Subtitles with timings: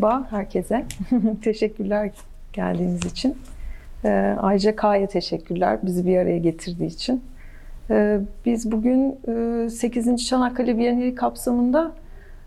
[0.00, 0.84] Merhaba herkese.
[1.42, 2.10] teşekkürler
[2.52, 3.38] geldiğiniz için.
[4.04, 7.24] Ee, ayrıca K'ya teşekkürler bizi bir araya getirdiği için.
[7.90, 9.18] Ee, biz bugün
[9.66, 10.26] e, 8.
[10.26, 11.92] Çanakkale Bienali kapsamında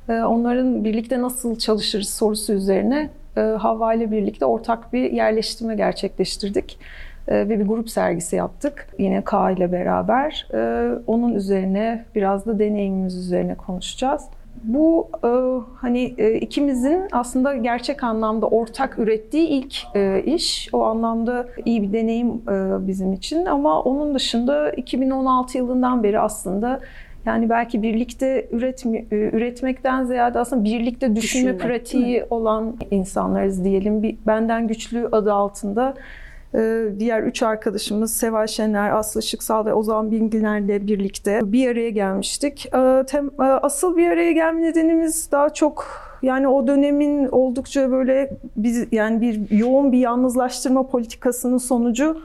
[0.09, 6.79] e, onların birlikte nasıl çalışırız sorusu üzerine e, Havva ile birlikte ortak bir yerleştirme gerçekleştirdik.
[7.27, 8.87] E, ve bir grup sergisi yaptık.
[8.99, 10.47] Yine K ile beraber.
[10.53, 14.23] E, onun üzerine biraz da deneyimimiz üzerine konuşacağız.
[14.63, 15.29] Bu e,
[15.75, 20.69] hani e, ikimizin aslında gerçek anlamda ortak ürettiği ilk e, iş.
[20.73, 26.79] O anlamda iyi bir deneyim e, bizim için ama onun dışında 2016 yılından beri aslında
[27.25, 34.03] yani belki birlikte üretmi, e, üretmekten ziyade aslında birlikte düşünme Düşünmek, pratiği olan insanlarız diyelim.
[34.03, 35.93] Bir, benden güçlü adı altında
[36.99, 42.69] diğer üç arkadaşımız Seval Şener, Aslı Şıksal ve Ozan Bilginer'le birlikte bir araya gelmiştik.
[42.73, 42.77] Ee,
[43.39, 45.85] e, asıl bir araya gelme nedenimiz daha çok
[46.21, 52.21] yani o dönemin oldukça böyle biz yani bir yoğun bir yalnızlaştırma politikasının sonucu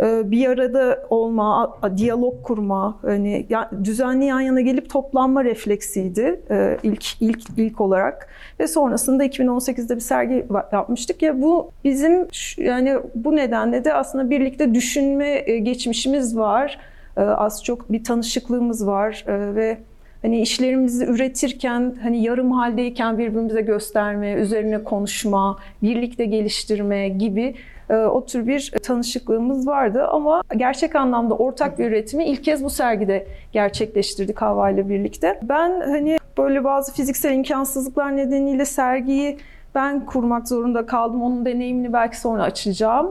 [0.00, 3.46] bir arada olma, diyalog kurma, hani
[3.84, 8.28] düzenli yan yana gelip toplanma refleksiydi e, ilk ilk ilk olarak
[8.60, 12.26] ve sonrasında 2018'de bir sergi yapmıştık ya bu bizim
[12.56, 16.78] yani bu nedenle de aslında birlikte düşünme e, geçmişimiz var.
[17.16, 19.78] Az çok bir tanışıklığımız var ve
[20.22, 27.54] hani işlerimizi üretirken hani yarım haldeyken birbirimize gösterme, üzerine konuşma, birlikte geliştirme gibi e,
[27.88, 33.26] o tür bir tanışıklığımız vardı ama gerçek anlamda ortak bir üretimi ilk kez bu sergide
[33.52, 35.40] gerçekleştirdik Hava ile birlikte.
[35.42, 39.38] Ben hani böyle bazı fiziksel imkansızlıklar nedeniyle sergiyi
[39.74, 41.22] ben kurmak zorunda kaldım.
[41.22, 43.10] Onun deneyimini belki sonra açacağım.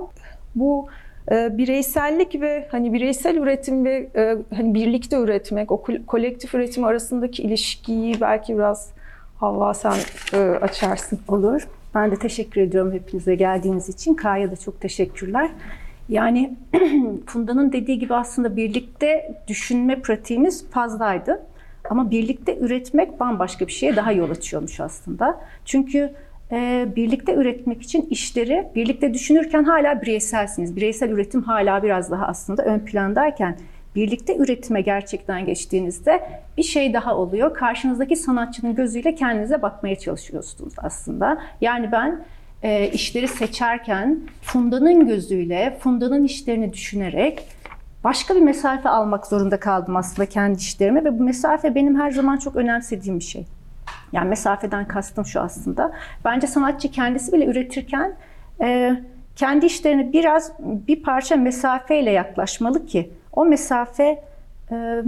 [0.56, 0.88] Bu
[1.32, 7.44] e, bireysellik ve hani bireysel üretim ve e, hani birlikte üretmek, o kolektif üretim arasındaki
[7.44, 8.90] ilişkiyi belki biraz
[9.40, 9.96] Havva sen
[10.34, 11.20] e, açarsın.
[11.28, 11.68] Olur.
[11.96, 14.14] Ben de teşekkür ediyorum hepinize geldiğiniz için.
[14.14, 15.50] Kaya da çok teşekkürler.
[16.10, 16.54] Yani
[17.26, 21.42] Funda'nın dediği gibi aslında birlikte düşünme pratiğimiz fazlaydı.
[21.90, 25.42] Ama birlikte üretmek bambaşka bir şeye daha yol açıyormuş aslında.
[25.66, 26.14] Çünkü
[26.52, 30.76] e, birlikte üretmek için işleri birlikte düşünürken hala bireyselsiniz.
[30.76, 33.58] Bireysel üretim hala biraz daha aslında ön plandayken
[33.96, 37.54] birlikte üretime gerçekten geçtiğinizde bir şey daha oluyor.
[37.54, 41.42] Karşınızdaki sanatçının gözüyle kendinize bakmaya çalışıyorsunuz aslında.
[41.62, 42.24] Yani ben
[42.64, 47.44] e, işleri seçerken Funda'nın gözüyle, Funda'nın işlerini düşünerek
[48.04, 52.38] başka bir mesafe almak zorunda kaldım aslında kendi işlerime ve bu mesafe benim her zaman
[52.38, 53.46] çok önemsediğim bir şey.
[54.12, 55.92] Yani mesafeden kastım şu aslında.
[56.26, 58.14] Bence sanatçı kendisi bile üretirken
[58.62, 58.96] e,
[59.36, 64.24] kendi işlerini biraz bir parça mesafeyle yaklaşmalı ki o mesafe
[64.72, 65.04] e,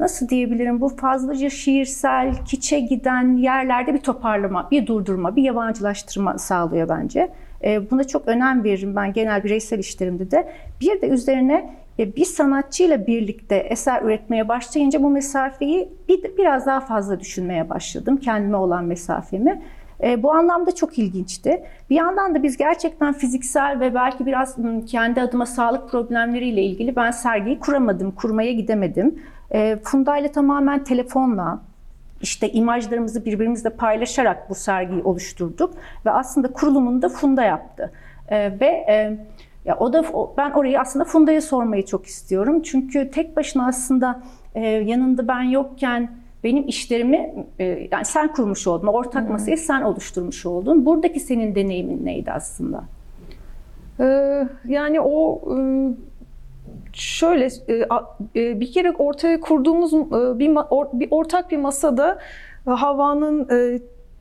[0.00, 6.88] nasıl diyebilirim bu fazlaca şiirsel, kiçe giden yerlerde bir toparlama, bir durdurma, bir yabancılaştırma sağlıyor
[6.88, 7.28] bence.
[7.64, 10.52] E, buna çok önem veririm ben genel bireysel işlerimde de.
[10.80, 16.80] Bir de üzerine e, bir sanatçıyla birlikte eser üretmeye başlayınca bu mesafeyi bir, biraz daha
[16.80, 18.16] fazla düşünmeye başladım.
[18.16, 19.62] Kendime olan mesafemi.
[20.02, 21.62] E, bu anlamda çok ilginçti.
[21.90, 27.10] Bir yandan da biz gerçekten fiziksel ve belki biraz kendi adıma sağlık problemleriyle ilgili ben
[27.10, 29.22] sergiyi kuramadım, kurmaya gidemedim.
[29.50, 31.60] E, Funda ile tamamen telefonla,
[32.22, 35.74] işte imajlarımızı birbirimizle paylaşarak bu sergiyi oluşturduk
[36.06, 37.92] ve aslında kurulumunu da Funda yaptı.
[38.28, 39.18] E, ve e,
[39.64, 40.04] ya o da
[40.36, 42.62] ben orayı aslında Funda'ya sormayı çok istiyorum.
[42.62, 44.22] Çünkü tek başına aslında
[44.54, 46.10] e, yanında ben yokken
[46.44, 48.86] benim işlerimi e, yani sen kurmuş oldun.
[48.86, 49.32] Ortak hmm.
[49.32, 50.86] masayı sen oluşturmuş oldun.
[50.86, 52.84] Buradaki senin deneyimin neydi aslında?
[54.00, 55.94] Ee, yani o ıı,
[56.92, 57.86] şöyle e,
[58.36, 59.92] e, bir kere ortaya kurduğumuz
[60.38, 60.56] bir,
[61.00, 62.18] bir ortak bir masada
[62.64, 63.48] Havva'nın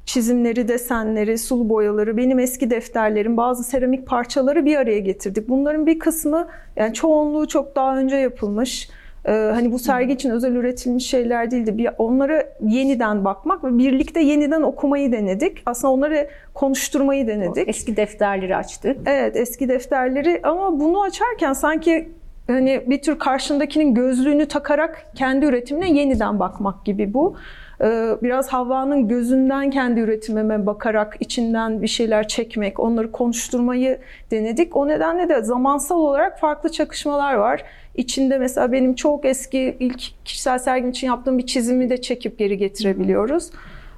[0.05, 5.49] çizimleri, desenleri, sulu boyaları, benim eski defterlerim, bazı seramik parçaları bir araya getirdik.
[5.49, 8.89] Bunların bir kısmı yani çoğunluğu çok daha önce yapılmış.
[9.25, 11.77] Ee, hani bu sergi için özel üretilmiş şeyler değildi.
[11.77, 15.63] Bir onlara yeniden bakmak ve birlikte yeniden okumayı denedik.
[15.65, 17.67] Aslında onları konuşturmayı denedik.
[17.67, 18.97] Eski defterleri açtık.
[19.05, 22.09] Evet, eski defterleri ama bunu açarken sanki
[22.47, 27.35] hani bir tür karşındakinin gözlüğünü takarak kendi üretimine yeniden bakmak gibi bu.
[27.81, 33.99] Ee, biraz Havva'nın gözünden kendi üretimime bakarak içinden bir şeyler çekmek, onları konuşturmayı
[34.31, 34.75] denedik.
[34.75, 37.63] O nedenle de zamansal olarak farklı çakışmalar var.
[37.95, 42.57] İçinde mesela benim çok eski ilk kişisel sergim için yaptığım bir çizimi de çekip geri
[42.57, 43.49] getirebiliyoruz.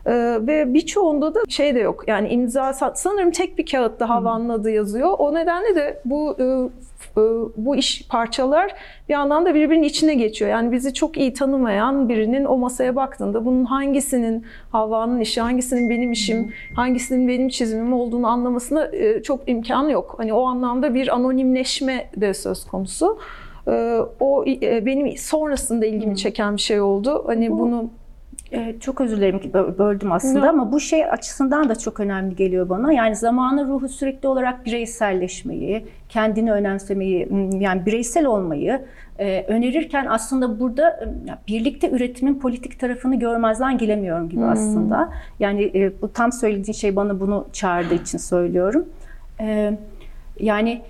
[0.05, 2.03] Ee, ve birçoğunda da şey de yok.
[2.07, 5.09] Yani imza sanırım tek bir kağıtta Havan'ın adı yazıyor.
[5.17, 6.69] O nedenle de bu e, e,
[7.57, 8.75] bu iş parçalar
[9.09, 10.51] bir anlamda birbirinin içine geçiyor.
[10.51, 16.11] Yani bizi çok iyi tanımayan birinin o masaya baktığında bunun hangisinin Havva'nın işi, hangisinin benim
[16.11, 20.15] işim, hangisinin benim çizimim olduğunu anlamasına e, çok imkan yok.
[20.17, 23.19] Hani o anlamda bir anonimleşme de söz konusu.
[23.67, 24.45] E, o
[24.85, 27.23] benim sonrasında ilgimi çeken bir şey oldu.
[27.27, 27.99] Hani bunu Evet,
[28.80, 30.50] çok özür dilerim ki böldüm aslında no.
[30.50, 32.94] ama bu şey açısından da çok önemli geliyor bana.
[32.94, 37.30] Yani zamanın ruhu sürekli olarak bireyselleşmeyi, kendini önemsemeyi,
[37.60, 38.81] yani bireysel olmayı
[39.19, 41.07] e, önerirken aslında burada e,
[41.48, 44.50] birlikte üretimin politik tarafını görmezden gelemiyorum gibi hmm.
[44.50, 45.10] aslında.
[45.40, 48.86] Yani e, bu tam söylediğin şey bana bunu çağırdığı için söylüyorum.
[50.40, 50.81] Yani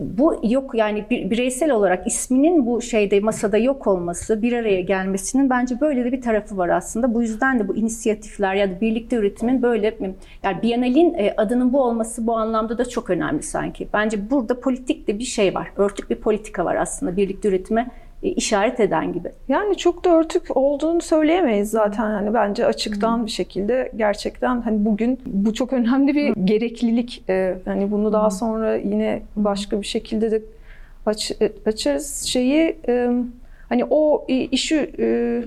[0.00, 5.80] bu yok yani bireysel olarak isminin bu şeyde masada yok olması, bir araya gelmesinin bence
[5.80, 7.14] böyle de bir tarafı var aslında.
[7.14, 9.98] Bu yüzden de bu inisiyatifler ya da birlikte üretimin böyle
[10.42, 13.88] yani Biennale'in e, adının bu olması bu anlamda da çok önemli sanki.
[13.92, 15.72] Bence burada politik de bir şey var.
[15.76, 17.90] Örtük bir politika var aslında birlikte üretime
[18.22, 19.32] işaret eden gibi.
[19.48, 23.26] Yani çok da örtük olduğunu söyleyemeyiz zaten hani bence açıktan hmm.
[23.26, 27.24] bir şekilde gerçekten hani bugün bu çok önemli bir gereklilik.
[27.28, 30.42] Ee, hani bunu daha sonra yine başka bir şekilde de
[31.06, 33.10] aç, e, açarız şeyi e,
[33.68, 35.42] hani o işi e,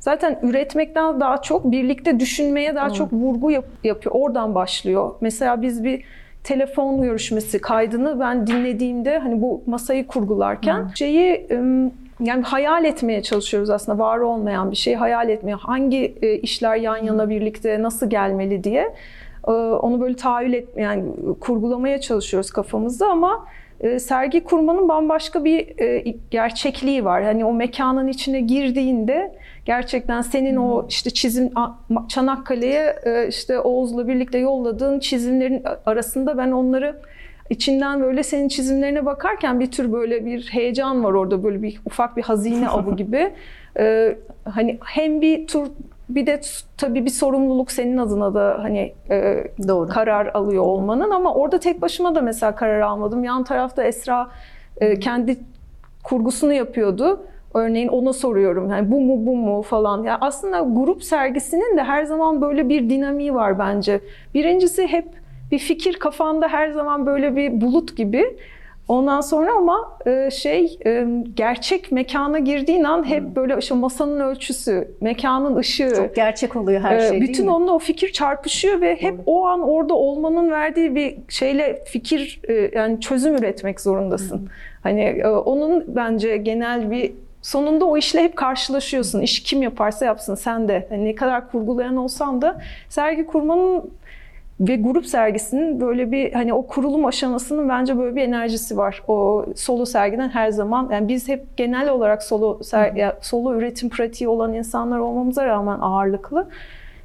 [0.00, 2.94] zaten üretmekten daha çok birlikte düşünmeye daha hmm.
[2.94, 4.14] çok vurgu yap, yapıyor.
[4.14, 5.14] Oradan başlıyor.
[5.20, 6.04] Mesela biz bir
[6.44, 10.96] telefon görüşmesi kaydını ben dinlediğimde hani bu masayı kurgularken hmm.
[10.96, 11.46] şeyi
[12.20, 15.54] yani hayal etmeye çalışıyoruz aslında var olmayan bir şeyi hayal etmeye.
[15.54, 18.94] Hangi e, işler yan yana birlikte nasıl gelmeli diye
[19.48, 21.04] e, onu böyle tahayyül et yani
[21.40, 23.46] kurgulamaya çalışıyoruz kafamızda ama
[23.80, 25.66] e, sergi kurmanın bambaşka bir
[26.30, 27.24] gerçekliği var.
[27.24, 29.34] Hani o mekanın içine girdiğinde
[29.64, 31.50] gerçekten senin o işte çizim
[32.08, 32.96] Çanakkale'ye
[33.28, 36.96] işte Oğuz'la birlikte yolladığın çizimlerin arasında ben onları
[37.50, 42.16] içinden böyle senin çizimlerine bakarken bir tür böyle bir heyecan var orada böyle bir ufak
[42.16, 43.32] bir hazine avı gibi.
[43.78, 45.66] Ee, hani hem bir tur
[46.08, 46.40] bir de
[46.76, 49.88] tabii bir sorumluluk senin adına da hani e, Doğru.
[49.88, 53.24] karar alıyor olmanın ama orada tek başıma da mesela karar almadım.
[53.24, 54.30] Yan tarafta Esra
[54.80, 55.36] e, kendi
[56.04, 57.20] kurgusunu yapıyordu.
[57.54, 60.02] Örneğin ona soruyorum yani bu mu bu mu falan.
[60.02, 64.00] Yani aslında grup sergisinin de her zaman böyle bir dinamiği var bence.
[64.34, 65.04] Birincisi hep
[65.50, 68.36] bir fikir kafanda her zaman böyle bir bulut gibi.
[68.88, 73.36] Ondan sonra ama e, şey e, gerçek mekana girdiğin an hep hmm.
[73.36, 75.92] böyle işte masanın ölçüsü, mekanın ışığı.
[75.96, 79.60] Çok gerçek oluyor her e, şey Bütün onunla o fikir çarpışıyor ve hep o an
[79.60, 82.40] orada olmanın verdiği bir şeyle fikir
[82.74, 84.38] yani çözüm üretmek zorundasın.
[84.38, 84.46] Hmm.
[84.82, 87.12] Hani onun bence genel bir
[87.42, 89.20] sonunda o işle hep karşılaşıyorsun.
[89.20, 90.86] İş kim yaparsa yapsın sen de.
[90.88, 93.90] Hani ne kadar kurgulayan olsan da sergi kurmanın
[94.60, 99.02] ve grup sergisinin böyle bir hani o kurulum aşamasının bence böyle bir enerjisi var.
[99.08, 103.88] O solo sergiden her zaman yani biz hep genel olarak solo ser, ya, solo üretim
[103.88, 106.48] pratiği olan insanlar olmamıza rağmen ağırlıklı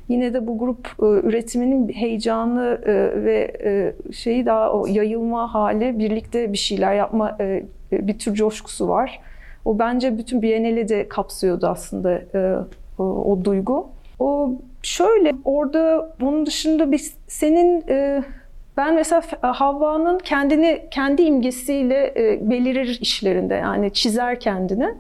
[0.10, 6.00] yine de bu grup e, üretiminin heyecanı e, ve e, şeyi daha o yayılma hali,
[6.00, 9.20] birlikte bir şeyler yapma e, bir tür coşkusu var.
[9.66, 12.56] O bence bütün Biennale de kapsıyordu aslında e,
[13.00, 13.88] o, o duygu.
[14.20, 14.52] O
[14.84, 18.24] şöyle orada bunun dışında bir senin e,
[18.78, 24.96] ben mesela Havva'nın kendini kendi imgesiyle e, belirir işlerinde yani çizer kendini.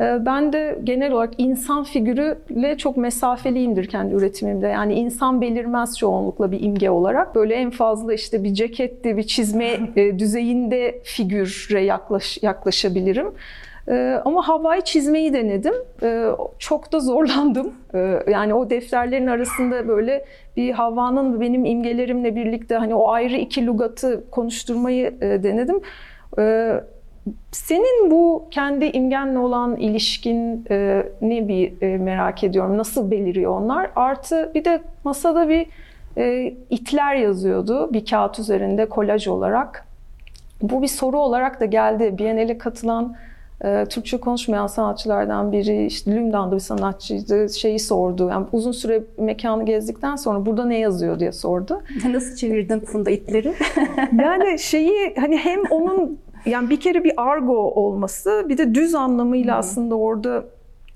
[0.00, 4.66] E, ben de genel olarak insan figürüyle çok mesafeliyimdir kendi üretimimde.
[4.66, 7.34] Yani insan belirmez çoğunlukla bir imge olarak.
[7.34, 13.26] Böyle en fazla işte bir ceketti, bir çizme e, düzeyinde figüre yaklaş, yaklaşabilirim.
[13.88, 15.74] Ee, ama havayı çizmeyi denedim.
[16.02, 16.26] Ee,
[16.58, 17.74] çok da zorlandım.
[17.94, 20.24] Ee, yani o defterlerin arasında böyle
[20.56, 25.80] bir havanın benim imgelerimle birlikte hani o ayrı iki lugatı konuşturmayı e, denedim.
[27.52, 32.78] Senin bu kendi imgenle olan ilişkin e, ne bir e, merak ediyorum.
[32.78, 33.90] Nasıl beliriyor onlar?
[33.96, 35.66] Artı bir de masada bir
[36.70, 39.86] itler yazıyordu bir kağıt üzerinde kolaj olarak.
[40.62, 42.18] Bu bir soru olarak da geldi.
[42.18, 43.16] Biennale katılan
[43.64, 48.28] e, Türkçe konuşmayan sanatçılardan biri, işte Lümdan'da bir sanatçıydı, şeyi sordu.
[48.28, 51.82] Yani uzun süre mekanı gezdikten sonra burada ne yazıyor diye sordu.
[52.10, 53.54] Nasıl çevirdin Funda itleri?
[54.22, 59.52] yani şeyi hani hem onun yani bir kere bir argo olması bir de düz anlamıyla
[59.52, 59.60] hmm.
[59.60, 60.44] aslında orada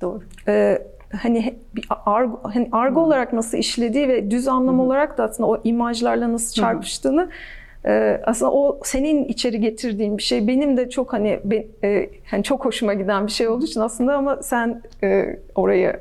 [0.00, 0.20] doğru.
[0.48, 0.82] E,
[1.22, 3.06] hani bir argo, hani argo hmm.
[3.06, 4.80] olarak nasıl işlediği ve düz anlam hmm.
[4.80, 10.22] olarak da aslında o imajlarla nasıl çarpıştığını hmm ee, aslında o senin içeri getirdiğin bir
[10.22, 13.80] şey benim de çok hani ben, e, hani çok hoşuma giden bir şey olduğu için
[13.80, 16.00] aslında ama sen e, orayı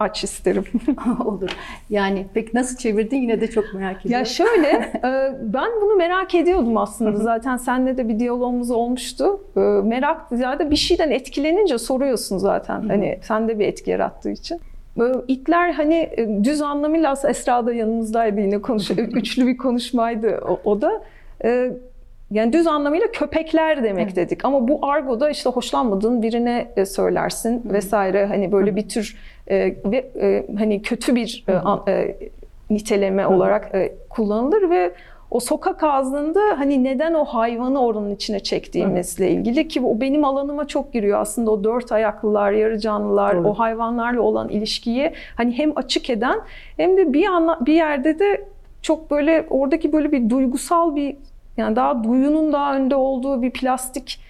[0.00, 0.64] aç isterim.
[1.24, 1.50] Olur.
[1.90, 4.18] Yani peki nasıl çevirdin yine de çok merak ediyorum.
[4.18, 4.68] Ya şöyle,
[5.04, 7.16] e, ben bunu merak ediyordum aslında.
[7.16, 9.40] Zaten seninle de bir diyalogumuz olmuştu.
[9.56, 12.88] E, merak ziyade bir şeyden etkilenince soruyorsun zaten.
[12.88, 14.60] Hani sende bir etki yarattığı için.
[14.96, 20.40] E, İtler hani e, düz anlamıyla aslında Esra da yanımızdaydı yine konuş üçlü bir konuşmaydı
[20.48, 21.02] o, o da.
[21.44, 21.70] E,
[22.30, 24.16] yani düz anlamıyla köpekler demek Evet.
[24.16, 24.44] dedik.
[24.44, 28.26] Ama bu argoda işte hoşlanmadığın birine e, söylersin vesaire.
[28.26, 29.16] Hani böyle bir tür
[29.50, 32.16] e, ve e, hani kötü bir e, an- e,
[32.70, 34.92] niteleme olarak e, kullanılır ve
[35.30, 40.66] o sokak ağzında hani neden o hayvanı oranın içine çektiğimizle ilgili ki o benim alanıma
[40.66, 41.20] çok giriyor.
[41.20, 43.48] Aslında o dört ayaklılar, yarı canlılar, Doğru.
[43.48, 46.38] o hayvanlarla olan ilişkiyi hani hem açık eden
[46.76, 48.44] hem de bir anla, bir yerde de
[48.82, 51.16] çok böyle oradaki böyle bir duygusal bir
[51.58, 54.20] yani daha duyunun daha önde olduğu bir plastik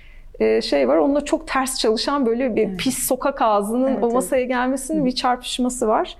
[0.40, 0.96] e, şey var.
[0.96, 2.78] Onunla çok ters çalışan böyle bir Evet.
[2.78, 4.14] pis sokak ağzının Evet, o evet.
[4.14, 6.16] masaya gelmesinin bir çarpışması var.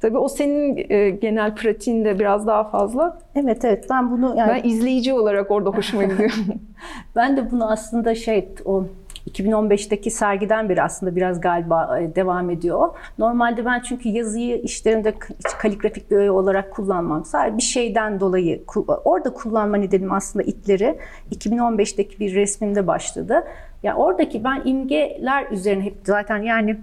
[0.00, 3.18] Tabii o senin e, genel pratiğinde biraz daha fazla.
[3.34, 6.34] Evet evet ben bunu yani Ben izleyici olarak orada hoşuma gidiyor.
[7.16, 8.84] Ben de bunu aslında şey o
[9.28, 12.88] 2015'teki sergiden beri aslında biraz galiba e, devam ediyor.
[13.18, 15.14] Normalde ben çünkü yazıyı işlerimde
[15.58, 17.24] kaligrafik bir öğe olarak kullanmam.
[17.24, 18.62] Sadece bir şeyden dolayı
[19.04, 20.98] orada kullanma nedenim aslında itleri
[21.34, 23.44] 2015'teki bir resmimde başladı.
[23.82, 26.76] Ya oradaki ben imgeler üzerine hep zaten yani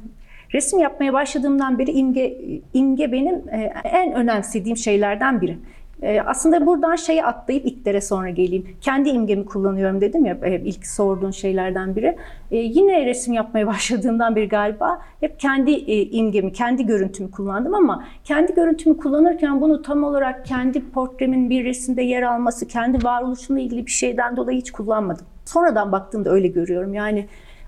[0.53, 2.37] resim yapmaya başladığımdan beri imge
[2.73, 5.57] imge benim e, en önemsediğim şeylerden biri.
[6.01, 8.67] E, Aslında buradan şeye atlayıp itlere sonra geleyim.
[8.81, 12.17] Kendi imgemi kullanıyorum dedim ya e, ilk sorduğun şeylerden biri.
[12.51, 18.03] E, Yine resim yapmaya başladığımdan beri galiba hep kendi e, imgemi, kendi görüntümü kullandım ama
[18.23, 23.85] kendi görüntümü kullanırken bunu tam olarak kendi portremin bir resimde yer alması, kendi varoluşumla ilgili
[23.85, 25.25] bir şeyden dolayı hiç kullanmadım.
[25.45, 26.93] Sonradan baktığımda öyle görüyorum.
[26.93, 27.25] Yani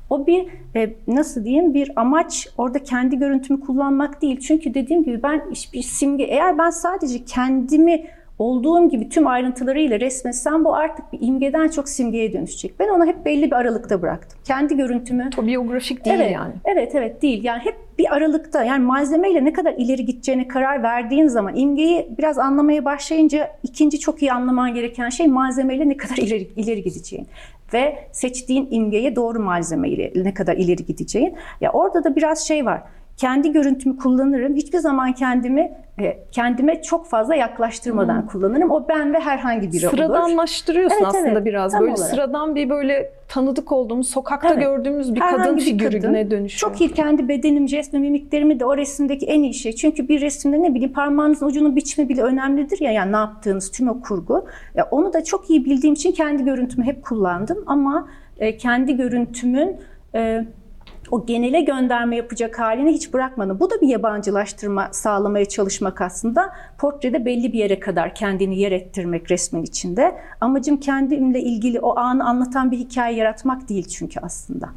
[0.09, 4.39] o bir e, nasıl diyeyim bir amaç orada kendi görüntümü kullanmak değil.
[4.39, 8.05] Çünkü dediğim gibi ben hiçbir simge eğer ben sadece kendimi
[8.39, 12.79] olduğum gibi tüm ayrıntılarıyla resmetsem bu artık bir imgeden çok simgeye dönüşecek.
[12.79, 14.39] Ben onu hep belli bir aralıkta bıraktım.
[14.43, 16.53] Kendi görüntümü Biyografik değil evet, yani.
[16.65, 17.43] Evet evet değil.
[17.43, 22.37] Yani hep bir aralıkta yani malzemeyle ne kadar ileri gideceğine karar verdiğin zaman imgeyi biraz
[22.37, 27.27] anlamaya başlayınca ikinci çok iyi anlaman gereken şey malzemeyle ne kadar ileri, ileri gideceğin
[27.73, 31.35] ve seçtiğin imgeye doğru malzemeyle ne kadar ileri gideceğin.
[31.61, 32.81] Ya orada da biraz şey var.
[33.17, 34.55] Kendi görüntümü kullanırım.
[34.55, 38.71] Hiçbir zaman kendimi e, kendime çok fazla yaklaştırmadan kullanırım.
[38.71, 39.97] O ben ve herhangi biri olur.
[39.97, 41.45] Sıradanlaştırıyorsun Evet, aslında evet.
[41.45, 41.73] biraz.
[41.73, 42.09] Böyle olarak.
[42.09, 44.63] sıradan bir böyle tanıdık olduğumuz, sokakta Evet.
[44.63, 46.31] gördüğümüz bir Herhangi kadın bir figürüne kadın.
[46.31, 46.71] dönüşüyor.
[46.71, 49.75] Çok iyi kendi bedenim, jest ve mimiklerimi de o resimdeki en iyi şey.
[49.75, 52.91] Çünkü bir resimde ne bileyim parmağınızın ucunun biçimi bile önemlidir ya.
[52.91, 54.45] Yani ne yaptığınız tüm o kurgu.
[54.75, 57.63] Ya onu da çok iyi bildiğim için kendi görüntümü hep kullandım.
[57.67, 58.07] Ama
[58.39, 59.75] e, kendi görüntümün
[60.15, 60.45] e,
[61.11, 63.59] o genele gönderme yapacak halini hiç bırakmadım.
[63.59, 66.53] Bu da bir yabancılaştırma sağlamaya çalışmak aslında.
[66.77, 70.17] Portrede belli bir yere kadar kendini yer ettirmek resmin içinde.
[70.41, 74.69] Amacım kendimle ilgili o anı anlatan bir hikaye yaratmak değil çünkü aslında.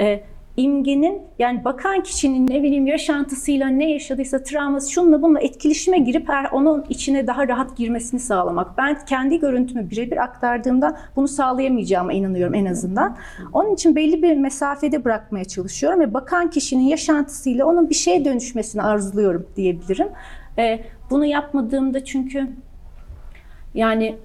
[0.00, 0.24] Ee,
[0.60, 6.50] imgenin yani bakan kişinin ne bileyim yaşantısıyla ne yaşadıysa travması şunla bununla etkileşime girip her
[6.52, 8.78] onun içine daha rahat girmesini sağlamak.
[8.78, 13.16] Ben kendi görüntümü birebir aktardığımda bunu sağlayamayacağıma inanıyorum en azından.
[13.52, 18.82] Onun için belli bir mesafede bırakmaya çalışıyorum ve bakan kişinin yaşantısıyla onun bir şeye dönüşmesini
[18.82, 20.08] arzuluyorum diyebilirim.
[20.58, 22.48] Ee, bunu yapmadığımda çünkü
[23.74, 24.16] yani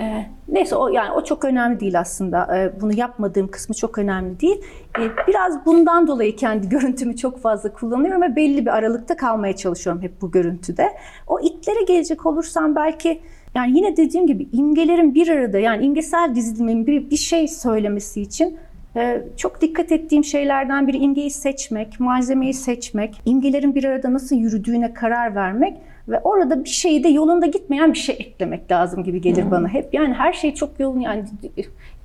[0.00, 2.56] e, neyse o yani o çok önemli değil aslında.
[2.56, 4.62] E, bunu yapmadığım kısmı çok önemli değil.
[4.98, 10.02] E, biraz bundan dolayı kendi görüntümü çok fazla kullanıyorum ve belli bir aralıkta kalmaya çalışıyorum
[10.02, 10.88] hep bu görüntüde.
[11.26, 13.22] O itlere gelecek olursam belki
[13.54, 18.58] yani yine dediğim gibi imgelerin bir arada yani imgesel dizilimin bir, bir şey söylemesi için
[18.96, 24.94] ee, çok dikkat ettiğim şeylerden biri imgeyi seçmek, malzemeyi seçmek, imgelerin bir arada nasıl yürüdüğüne
[24.94, 25.76] karar vermek
[26.08, 29.94] ve orada bir şeyi de yolunda gitmeyen bir şey eklemek lazım gibi gelir bana hep.
[29.94, 31.24] Yani her şey çok yolun yani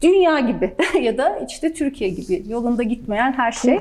[0.01, 3.73] dünya gibi ya da işte Türkiye gibi yolunda gitmeyen her şey.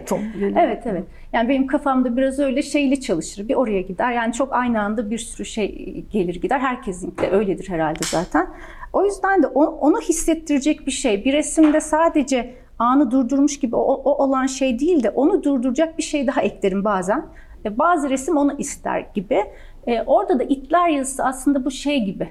[0.58, 1.04] Evet evet.
[1.32, 3.48] Yani benim kafamda biraz öyle şeyli çalışır.
[3.48, 4.12] Bir oraya gider.
[4.12, 6.58] Yani çok aynı anda bir sürü şey gelir gider.
[6.58, 8.46] Herkesin de öyledir herhalde zaten.
[8.92, 11.24] O yüzden de onu hissettirecek bir şey.
[11.24, 16.02] Bir resimde sadece anı durdurmuş gibi o, o olan şey değil de onu durduracak bir
[16.02, 17.26] şey daha eklerim bazen.
[17.64, 19.44] E, Bazı resim onu ister gibi.
[19.86, 22.28] E, orada da itler yazısı aslında bu şey gibi.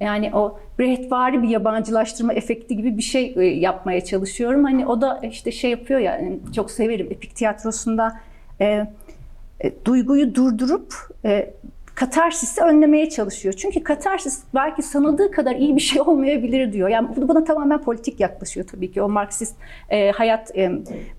[0.00, 4.64] Yani o Brechtvari bir yabancılaştırma efekti gibi bir şey e, yapmaya çalışıyorum.
[4.64, 8.20] Hani o da işte şey yapıyor ya yani çok severim epik tiyatrosunda
[8.60, 8.64] e,
[9.60, 11.50] e, duyguyu durdurup e,
[11.94, 13.54] katarsisi önlemeye çalışıyor.
[13.54, 16.88] Çünkü katarsis belki sanıldığı kadar iyi bir şey olmayabilir diyor.
[16.88, 19.02] Yani bu- buna tamamen politik yaklaşıyor tabii ki.
[19.02, 19.56] O Marksist
[19.90, 20.72] e, hayat e,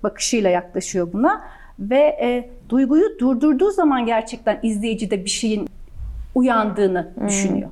[0.04, 1.42] bakışıyla yaklaşıyor buna.
[1.82, 5.68] Ve e, duyguyu durdurduğu zaman gerçekten izleyici de bir şeyin
[6.36, 7.28] uyandığını Hmm.
[7.28, 7.70] düşünüyor.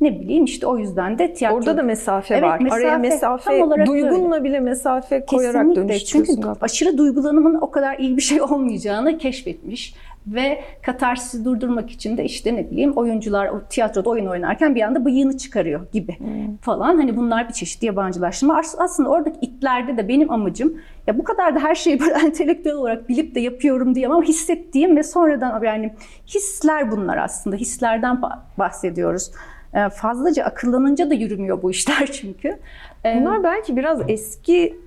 [0.00, 1.56] Ne bileyim işte o yüzden de tiyatro.
[1.56, 2.60] Orada da mesafe Evet, var.
[2.70, 2.98] Araya mesafe.
[2.98, 5.82] mesafe, Tam olarak duygunla bile mesafe koyarak Kesinlikle.
[5.82, 6.34] dönüştürüyorsun.
[6.34, 6.58] Çünkü galiba.
[6.64, 9.94] aşırı duygulanımın o kadar iyi bir şey olmayacağını keşfetmiş
[10.26, 15.04] ve katarsisi durdurmak için de işte ne bileyim oyuncular o tiyatroda oyun oynarken bir anda
[15.04, 16.18] bıyığını çıkarıyor gibi
[16.60, 16.96] falan.
[16.96, 18.58] Hani bunlar bir çeşit yabancılaştırma.
[18.58, 22.74] As- Aslında oradaki itlerde de benim amacım ya bu kadar da her şeyi böyle entelektüel
[22.74, 25.94] olarak bilip de yapıyorum diyemem ama hissettiğim ve sonradan yani
[26.26, 27.56] hisler bunlar aslında.
[27.56, 29.30] Hislerden ba- bahsediyoruz.
[29.74, 32.58] Ee, Fazlaca akıllanınca da yürümüyor bu işler çünkü.
[33.04, 34.78] Ee, Bunlar belki biraz eski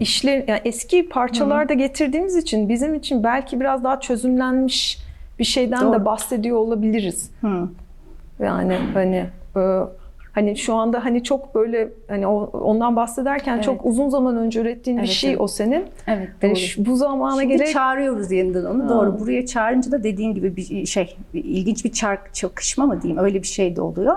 [0.00, 4.98] işler, yani eski parçalarda getirdiğimiz için bizim için belki biraz daha çözümlenmiş
[5.38, 5.92] bir şeyden Doğru.
[6.00, 7.30] de bahsediyor olabiliriz.
[7.40, 7.68] Hı.
[8.40, 9.60] Yani hani e,
[10.32, 13.64] hani şu anda hani çok böyle hani ondan bahsederken Evet.
[13.64, 15.40] çok uzun zaman önce ürettiğin bir Evet, şey evet.
[15.40, 15.84] o senin.
[16.06, 16.58] Evet Hani doğru.
[16.58, 18.84] şu- bu zamana Şimdi gerek çağırıyoruz yeniden onu.
[18.84, 18.88] Ha.
[18.88, 19.20] Doğru.
[19.20, 23.42] Buraya çağırınca da dediğin gibi bir şey, bir ilginç bir çark çakışma mı diyeyim öyle
[23.42, 24.16] bir şey de oluyor.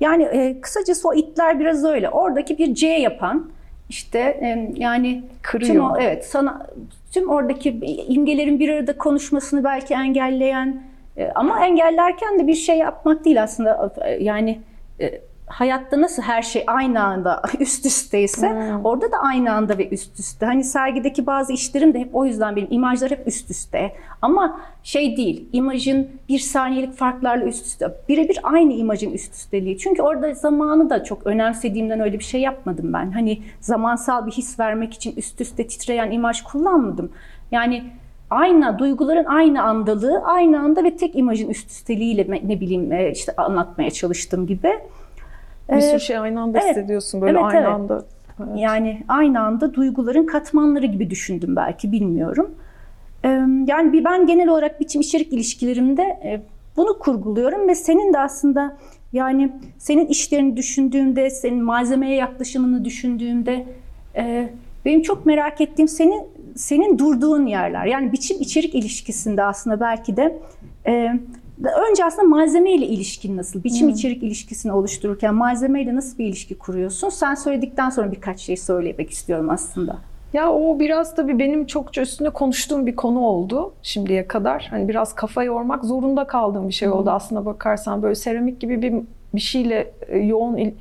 [0.00, 2.08] Yani e, kısacası o itler biraz öyle.
[2.10, 3.50] Oradaki bir C yapan
[3.88, 4.40] işte
[4.76, 5.72] yani Kırıyor.
[5.72, 6.66] Tüm o, evet sana
[7.12, 7.68] tüm oradaki
[8.08, 10.82] imgelerin bir arada konuşmasını belki engelleyen
[11.16, 14.60] e, ama engellerken de bir şey yapmak değil aslında E, yani
[15.00, 18.84] e, hayatta nasıl her şey aynı anda üst üsteyse Hmm.
[18.84, 20.46] orada da aynı anda ve üst üste.
[20.46, 23.92] Hani sergideki bazı işlerim de hep o yüzden benim imajlar hep üst üste.
[24.22, 27.94] Ama şey değil, imajın bir saniyelik farklarla üst üste.
[28.08, 29.78] Birebir aynı imajın üst üsteliği.
[29.78, 33.12] Çünkü orada zamanı da çok önemsediğimden öyle bir şey yapmadım ben.
[33.12, 37.12] Hani zamansal bir his vermek için üst üste titreyen imaj kullanmadım.
[37.50, 37.84] Yani
[38.30, 43.36] aynı duyguların aynı andalığı, aynı anda ve tek imajın üst üsteliğiyle ne bileyim e, işte
[43.36, 44.72] anlatmaya çalıştığım gibi.
[45.70, 46.70] Bir Ee, sürü şey aynı anda evet.
[46.70, 47.68] hissediyorsun böyle Evet, aynı evet.
[47.68, 48.04] anda.
[48.40, 48.58] Evet.
[48.58, 52.54] Yani aynı anda duyguların katmanları gibi düşündüm belki bilmiyorum.
[53.24, 53.28] Ee,
[53.66, 56.42] Yani bir ben genel olarak biçim içerik ilişkilerimde e,
[56.76, 58.76] bunu kurguluyorum ve senin de aslında
[59.12, 63.64] yani senin işlerini düşündüğümde, senin malzemeye yaklaşımını düşündüğümde
[64.16, 64.48] e,
[64.84, 66.22] benim çok merak ettiğim senin
[66.56, 67.86] senin durduğun yerler.
[67.86, 70.38] Yani biçim içerik ilişkisinde aslında belki de
[70.86, 71.12] e,
[71.90, 73.64] önce aslında malzemeyle ilişkin nasıl?
[73.64, 77.08] Biçim içerik ilişkisini oluştururken malzemeyle nasıl bir ilişki kuruyorsun?
[77.08, 79.98] Sen söyledikten sonra birkaç şey söylemek istiyorum aslında.
[80.32, 84.66] Ya o biraz tabii benim çokça üstünde konuştuğum bir konu oldu şimdiye kadar.
[84.70, 88.02] Hani biraz kafa yormak zorunda kaldığım bir şey oldu aslında bakarsan.
[88.02, 88.94] Böyle seramik gibi bir
[89.34, 90.74] bir şeyle e, yoğun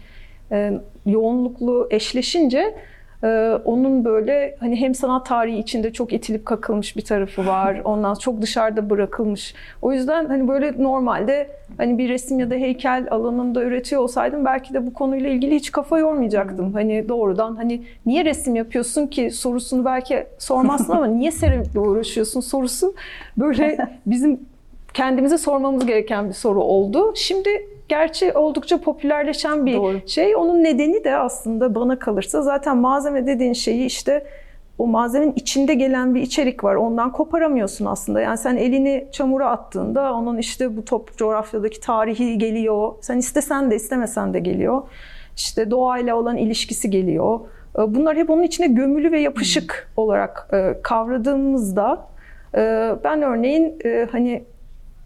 [0.51, 2.75] e, yoğunluklu eşleşince
[3.23, 7.81] e, onun böyle hani hem sanat tarihi içinde çok itilip kakılmış bir tarafı var.
[7.85, 9.55] Ondan çok dışarıda bırakılmış.
[9.81, 14.73] O yüzden hani böyle normalde hani bir resim ya da heykel alanında üretiyor olsaydım belki
[14.73, 16.73] de bu konuyla ilgili hiç kafa yormayacaktım.
[16.73, 22.95] Hani doğrudan hani niye resim yapıyorsun ki sorusunu belki sormazsın ama niye seramikle uğraşıyorsun sorusu
[23.37, 24.39] böyle bizim
[24.93, 27.13] kendimize sormamız gereken bir soru oldu.
[27.15, 27.49] Şimdi
[27.93, 30.07] gerçi oldukça popülerleşen bir Doğru.
[30.07, 30.35] şey.
[30.35, 34.25] Onun nedeni de aslında bana kalırsa zaten malzeme dediğin şeyi işte
[34.77, 36.75] o malzemenin içinde gelen bir içerik var.
[36.75, 38.21] Ondan koparamıyorsun aslında.
[38.21, 42.93] Yani sen elini çamura attığında onun işte bu top coğrafyadaki tarihi geliyor.
[43.01, 44.81] Sen istesen de istemesen de geliyor.
[45.35, 47.39] İşte doğayla olan ilişkisi geliyor.
[47.77, 52.07] E, Bunlar hep onun içine gömülü ve yapışık olarak e, kavradığımızda
[52.55, 54.43] e, ben örneğin e, hani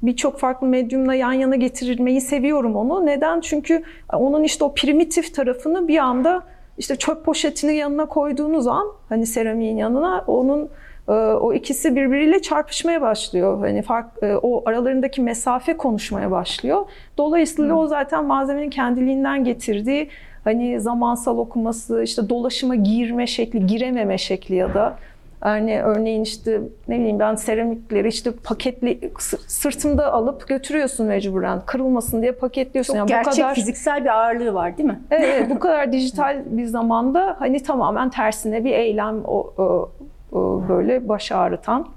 [0.01, 3.05] birçok farklı medyumla yan yana getirilmeyi seviyorum onu.
[3.05, 3.41] Neden?
[3.41, 3.83] Çünkü
[4.13, 6.43] onun işte o primitif tarafını bir anda
[6.77, 10.69] işte çöp poşetini yanına koyduğunuz an hani seramiğin yanına onun
[11.07, 13.59] e, o ikisi birbiriyle çarpışmaya başlıyor.
[13.59, 16.85] Hani fark e, o aralarındaki mesafe konuşmaya başlıyor.
[17.17, 20.09] Dolayısıyla o zaten malzemenin kendiliğinden getirdiği
[20.43, 24.97] hani zamansal okuması, işte dolaşıma girme şekli, girememe şekli ya da
[25.45, 31.61] yani örneğin işte ne bileyim ben seramikleri işte paketli sı- sırtında alıp götürüyorsun mecburen.
[31.65, 32.93] Kırılmasın diye paketliyorsun.
[32.93, 34.99] Çok Yani gerçek bu kadar fiziksel bir ağırlığı var değil mi?
[35.11, 39.89] Evet, bu kadar dijital bir zamanda hani tamamen tersine bir eylem o, o-
[40.31, 41.87] o böyle baş ağrıtan.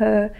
[0.00, 0.30] Ee,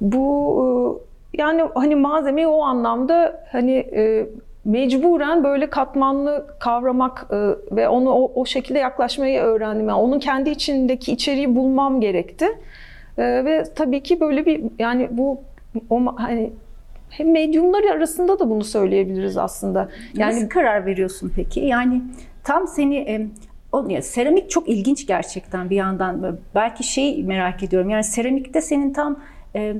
[0.00, 0.96] bu
[1.34, 4.26] e, yani hani malzemeyi o anlamda hani e,
[4.66, 7.36] mecburen böyle katmanlı kavramak e,
[7.76, 9.88] ve onu o, o şekilde yaklaşmayı öğrendim.
[9.88, 12.46] Yani onun kendi içindeki içeriği bulmam gerekti.
[13.18, 15.40] E, ve tabii ki böyle bir yani bu
[15.90, 16.52] o hani
[17.10, 19.88] hem medyumlar arasında da bunu söyleyebiliriz aslında.
[20.14, 21.60] Yani Nasıl karar veriyorsun peki?
[21.60, 22.02] Yani
[22.44, 23.26] tam seni e,
[23.72, 26.38] o ya seramik çok ilginç gerçekten bir yandan.
[26.54, 27.90] Belki şey merak ediyorum.
[27.90, 29.20] Yani seramikte senin tam
[29.54, 29.74] e,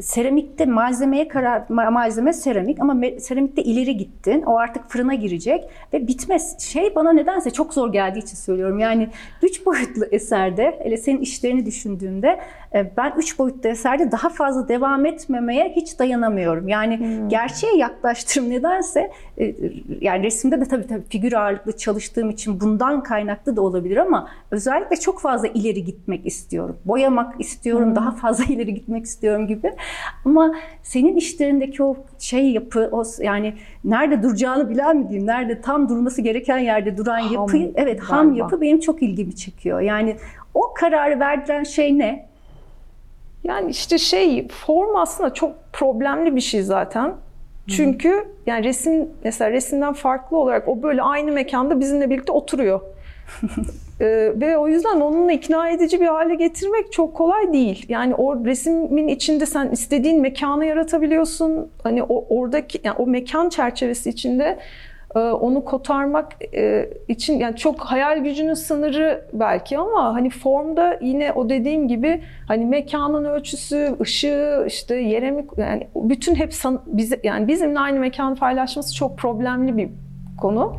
[0.00, 4.42] seramikte malzemeye karar malzeme seramik ama seramikte ileri gittin.
[4.42, 6.60] O artık fırına girecek ve bitmez.
[6.60, 8.78] Şey bana nedense çok zor geldiği için söylüyorum.
[8.78, 9.08] Yani
[9.42, 12.40] üç boyutlu eserde, hele senin işlerini düşündüğümde
[12.74, 16.68] e, ben üç boyutlu eserde daha fazla devam etmemeye hiç dayanamıyorum.
[16.68, 17.28] Yani hmm.
[17.28, 19.54] gerçeğe yaklaştığım nedense e,
[20.00, 24.96] yani resimde de tabii tabii figür ağırlıklı çalıştığım için bundan kaynaklı da olabilir ama özellikle
[24.96, 26.76] çok fazla ileri gitmek istiyorum.
[26.84, 27.96] Boyamak istiyorum, hmm.
[27.96, 29.72] daha fazla ileri gitmek istiyorum gibi.
[30.24, 35.88] Ama senin işlerindeki o şey yapı, o yani nerede duracağını bilen mi diyeyim, nerede tam
[35.88, 38.38] durması gereken yerde duran ham, yapı, evet ham galiba.
[38.38, 39.80] yapı benim çok ilgimi çekiyor.
[39.80, 40.16] Yani
[40.54, 42.28] o kararı verdiren şey ne?
[43.44, 47.14] Yani işte şey form aslında çok problemli bir şey zaten.
[47.68, 52.80] Çünkü yani resim mesela resimden farklı olarak o böyle aynı mekanda bizimle birlikte oturuyor.
[54.00, 57.86] ee, ve o yüzden onunla ikna edici bir hale getirmek çok kolay değil.
[57.88, 61.70] Yani o resmin içinde sen istediğin mekanı yaratabiliyorsun.
[61.82, 64.58] Hani o oradaki yani o mekan çerçevesi içinde
[65.14, 71.32] e, onu kotarmak e, için yani çok hayal gücünün sınırı belki ama hani formda yine
[71.32, 77.20] o dediğim gibi hani mekanın ölçüsü, ışığı, işte yere mi yani bütün hep san, bize
[77.24, 79.88] yani bizimle aynı mekanı paylaşması çok problemli bir
[80.40, 80.76] konu.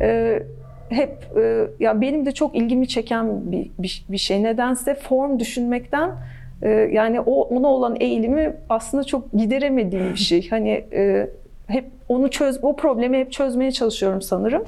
[0.00, 0.42] Ee,
[0.88, 4.42] hep e, ya benim de çok ilgimi çeken bir, bir, bir şey.
[4.42, 6.10] Nedense form düşünmekten
[6.62, 10.50] e, yani o ona olan eğilimi aslında çok gideremediğim bir şey.
[10.50, 11.30] Hani e,
[11.66, 14.64] hep onu çöz, o problemi hep çözmeye çalışıyorum sanırım.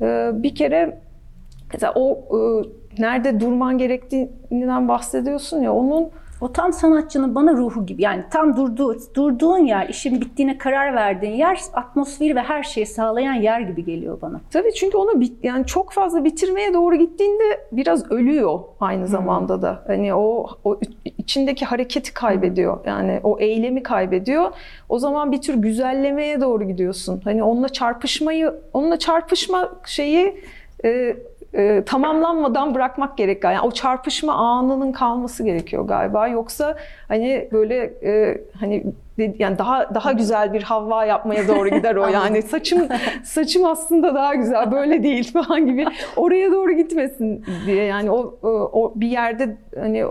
[0.00, 0.98] E, bir kere
[1.72, 2.38] mesela o e,
[3.02, 6.10] nerede durman gerektiğinden bahsediyorsun ya onun
[6.40, 8.02] o tam sanatçının bana ruhu gibi.
[8.02, 13.34] Yani tam durduğu, durduğun yer, işin bittiğine karar verdiğin yer, atmosferi ve her şeyi sağlayan
[13.34, 14.40] yer gibi geliyor bana.
[14.50, 19.08] Tabii çünkü onu bit, yani çok fazla bitirmeye doğru gittiğinde biraz ölüyor aynı hmm.
[19.08, 19.82] zamanda da.
[19.86, 20.80] Hani o, o
[21.18, 22.78] içindeki hareketi kaybediyor.
[22.86, 24.50] Yani o eylemi kaybediyor.
[24.88, 27.20] O zaman bir tür güzellemeye doğru gidiyorsun.
[27.24, 30.42] Hani onunla çarpışmayı, onunla çarpışma şeyi
[30.84, 31.16] e,
[31.54, 36.28] e, tamamlanmadan bırakmak gerek Yani o çarpışma anının kalması gerekiyor galiba.
[36.28, 36.76] Yoksa
[37.08, 38.84] hani böyle e, hani
[39.38, 42.42] yani daha daha güzel bir Havva yapmaya doğru gider o yani.
[42.42, 42.88] saçım
[43.24, 45.86] saçım aslında daha güzel böyle değil falan gibi.
[46.16, 48.38] Oraya doğru gitmesin diye yani o
[48.72, 50.04] o bir yerde hani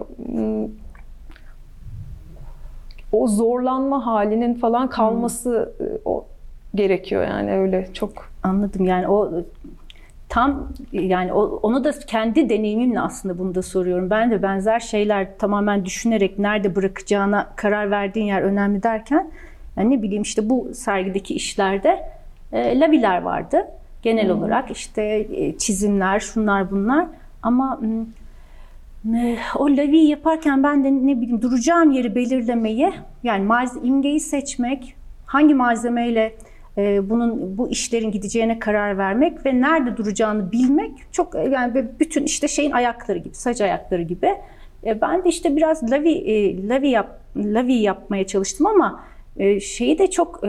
[3.11, 5.87] o zorlanma halinin falan kalması hmm.
[6.05, 6.25] o
[6.75, 8.11] gerekiyor yani öyle çok
[8.43, 9.31] anladım yani o
[10.29, 14.09] tam yani onu da kendi deneyimimle aslında bunu da soruyorum.
[14.09, 19.31] Ben de benzer şeyler tamamen düşünerek nerede bırakacağına karar verdiğin yer önemli derken
[19.77, 22.09] yani ne bileyim işte bu sergideki işlerde
[22.51, 23.67] e, laviler vardı.
[24.01, 24.39] Genel hmm.
[24.39, 27.07] olarak işte e, çizimler, şunlar bunlar
[27.43, 27.79] ama
[29.15, 34.95] e, o laviyi yaparken ben de ne bileyim duracağım yeri belirlemeyi yani malze, imgeyi seçmek,
[35.25, 36.33] hangi malzemeyle
[36.77, 42.47] bunun bu işlerin gideceğine karar vermek ve nerede duracağını bilmek çok e, yani bütün işte
[42.47, 44.33] şeyin ayakları gibi, saç ayakları gibi.
[44.85, 49.03] E, ben de işte biraz lavi lavi yap lavi yapmaya çalıştım ama
[49.61, 50.43] şeyi de çok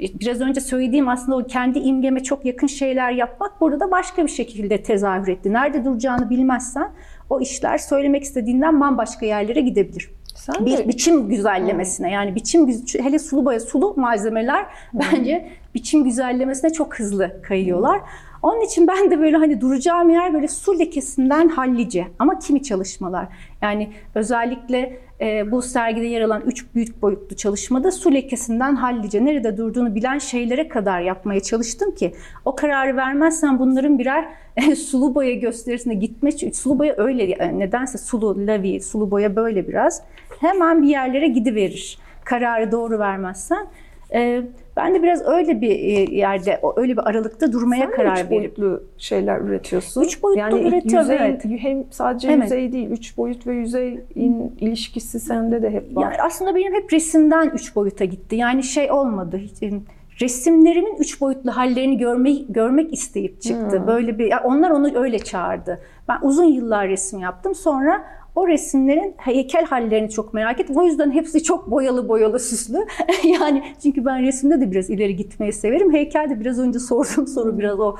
[0.00, 4.30] biraz önce söylediğim aslında o kendi imgeme çok yakın şeyler yapmak burada da başka bir
[4.30, 5.52] şekilde tezahür etti.
[5.52, 6.90] Nerede duracağını bilmezsen
[7.30, 10.10] o işler söylemek istediğinden bambaşka yerlere gidebilir.
[10.38, 10.88] Sen bir de...
[10.88, 12.68] biçim güzellemesine yani biçim
[13.02, 18.00] hele sulu boya sulu malzemeler bence biçim güzellemesine çok hızlı kayıyorlar.
[18.42, 23.26] Onun için ben de böyle hani duracağım yer böyle su lekesinden hallice ama kimi çalışmalar.
[23.62, 29.56] Yani özellikle e, bu sergide yer alan üç büyük boyutlu çalışmada su lekesinden hallice nerede
[29.56, 35.34] durduğunu bilen şeylere kadar yapmaya çalıştım ki o kararı vermezsen bunların birer e, sulu boya
[35.34, 40.02] gösterisine gitme sulu boya öyle nedense sulu lavi sulu boya böyle biraz
[40.40, 43.66] hemen bir yerlere gidiverir kararı doğru vermezsen.
[44.14, 44.42] E,
[44.76, 48.30] ben de biraz öyle bir e, yerde, öyle bir aralıkta durmaya Sen karar verip.
[48.30, 50.02] boyutlu şeyler üretiyorsun.
[50.02, 51.10] Üç boyutlu yani üretiyorum.
[51.10, 51.44] Yüzey, evet.
[51.44, 52.42] Hem sadece evet.
[52.42, 56.02] yüzey değil, üç boyut ve yüzeyin ilişkisi sende de hep var.
[56.02, 58.36] Yani aslında benim hep resimden üç boyuta gitti.
[58.36, 59.36] Yani şey olmadı.
[59.36, 59.72] Hiç,
[60.20, 63.78] resimlerimin üç boyutlu hallerini görmeyi görmek isteyip çıktı.
[63.78, 63.86] Hmm.
[63.86, 65.80] Böyle bir yani onlar onu öyle çağırdı.
[66.08, 67.54] Ben uzun yıllar resim yaptım.
[67.54, 68.04] Sonra
[68.38, 70.76] o resimlerin heykel hallerini çok merak ettim.
[70.76, 72.86] O yüzden hepsi çok boyalı boyalı süslü.
[73.24, 75.92] yani çünkü ben resimde de biraz ileri gitmeyi severim.
[75.92, 77.96] Heykel de biraz önce sorduğum soru biraz o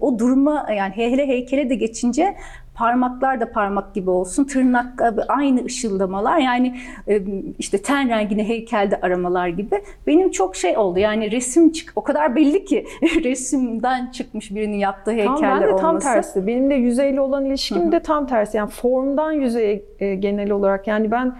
[0.00, 2.34] o durma yani hele heykele de geçince
[2.74, 6.38] Parmaklar da parmak gibi olsun, tırnak aynı ışıldamalar.
[6.38, 6.76] Yani
[7.08, 7.22] e,
[7.58, 9.82] işte ten rengini heykelde aramalar gibi.
[10.06, 12.86] Benim çok şey oldu yani resim çık o kadar belli ki
[13.24, 15.62] resimden çıkmış birinin yaptığı heykeller olması.
[15.62, 16.46] Ben de tam tersi.
[16.46, 18.56] Benim de yüzeyle olan ilişkim de tam tersi.
[18.56, 21.36] Yani formdan yüzeye e, genel olarak yani ben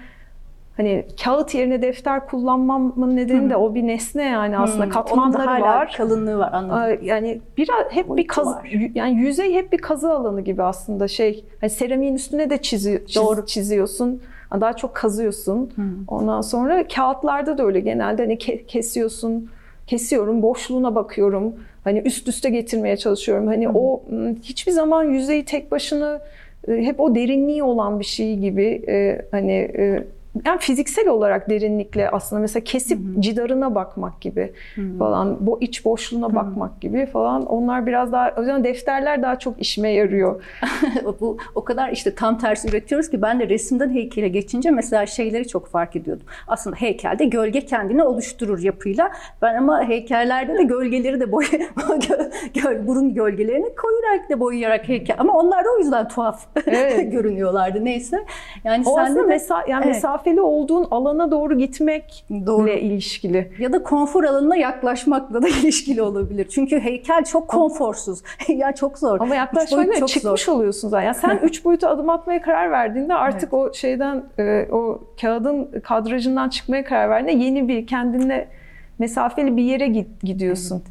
[0.76, 5.46] hani kağıt yerine defter kullanmamın nedeni de o bir nesne yani aslında Hmm, katmanları onun
[5.46, 5.94] hala var.
[5.96, 6.98] kalınlığı var anladım.
[7.02, 8.70] Yani biraz hep bir Boyutu kaz var.
[8.94, 11.44] yani yüzey hep bir kazı alanı gibi aslında şey.
[11.60, 13.46] Hani seramiğin üstüne de çizi, çiz- Doğru.
[13.46, 14.22] çiziyorsun.
[14.60, 15.70] Daha çok kazıyorsun.
[15.74, 15.84] Hmm.
[16.08, 19.50] Ondan sonra kağıtlarda da öyle genelde hani ke- kesiyorsun.
[19.86, 21.54] Kesiyorum, boşluğuna bakıyorum.
[21.84, 23.46] Hani üst üste getirmeye çalışıyorum.
[23.46, 26.20] Hani o m, hiçbir zaman yüzeyi tek başına
[26.68, 30.04] e, hep o derinliği olan bir şey gibi e, hani e,
[30.46, 34.52] yani fiziksel olarak derinlikle aslında mesela kesip cidarına bakmak gibi
[34.98, 37.46] falan, bu iç boşluğuna bakmak gibi falan.
[37.46, 40.42] Onlar biraz daha yüzden defterler daha çok işime yarıyor.
[41.20, 45.48] bu o kadar işte tam tersi üretiyoruz ki ben de resimden heykele geçince mesela şeyleri
[45.48, 46.26] çok fark ediyordum.
[46.48, 49.12] Aslında heykelde gölge kendini oluşturur yapıyla.
[49.42, 51.44] Ben ama heykellerde de gölgeleri de boy
[52.62, 55.16] göl, burun gölgelerini koyarak da boyayarak heykel.
[55.18, 57.12] Ama onlar da o yüzden tuhaf Evet.
[57.12, 57.84] görünüyorlardı.
[57.84, 58.24] Neyse.
[58.64, 59.96] Yani O sen de mesa- yani Evet.
[60.22, 62.68] Mesafeli olduğun alana doğru gitmekle Doğru.
[62.68, 63.52] ilişkili.
[63.58, 66.48] ya da konfor alanına yaklaşmakla da ilişkili olabilir.
[66.48, 68.22] Çünkü heykel çok konforsuz.
[68.48, 69.20] ya çok zor.
[69.20, 69.48] Ama
[69.98, 70.52] çok çıkmış zor.
[70.52, 71.06] oluyorsun zaten.
[71.06, 76.48] Yani sen üç boyuta adım atmaya karar verdiğinde artık o şeyden, e, o kağıdın kadrajından
[76.48, 78.46] çıkmaya karar verdiğinde yeni bir kendine
[78.98, 79.86] mesafeli bir yere
[80.22, 80.82] gidiyorsun.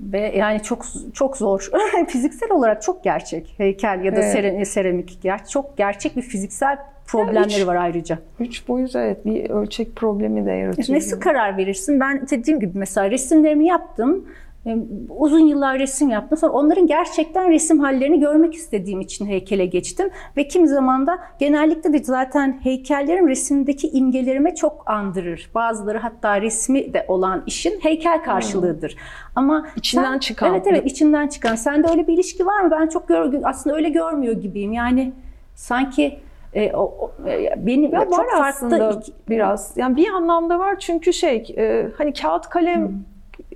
[0.00, 1.70] Ve yani çok çok zor.
[2.08, 3.54] Fiziksel olarak çok gerçek.
[3.56, 4.68] Heykel ya da Evet.
[4.68, 5.18] seramik.
[5.24, 6.78] Ger- çok gerçek bir fiziksel
[7.12, 8.18] problemleri üç- var ayrıca.
[8.40, 10.96] Üç boyut evet bir ölçek problemi de yaratıyor.
[10.96, 12.00] Nasıl karar verirsin?
[12.00, 14.24] Ben dediğim gibi mesela resimlerimi yaptım.
[14.66, 14.76] E,
[15.18, 16.38] Uzun yıllar resim yaptım.
[16.38, 20.10] Sonra onların gerçekten resim hallerini görmek istediğim için heykele geçtim.
[20.36, 25.50] Ve kimi zaman da genellikle de zaten heykellerim resimdeki imgelerime çok andırır.
[25.54, 28.96] Bazıları hatta resmi de olan işin heykel karşılığıdır.
[29.36, 30.50] Ama İçinden sen- çıkan.
[30.54, 31.54] Evet evet içinden çıkan.
[31.54, 32.70] Sende öyle bir ilişki var mı?
[32.70, 34.72] Ben çok gör, aslında öyle görmüyor gibiyim.
[34.72, 35.12] Yani
[35.54, 36.18] sanki
[36.54, 39.72] e, o, o- e, benim Ya çok var aslında iki- biraz.
[39.76, 42.92] Yani bir anlamda var çünkü şey e, hani kağıt kalem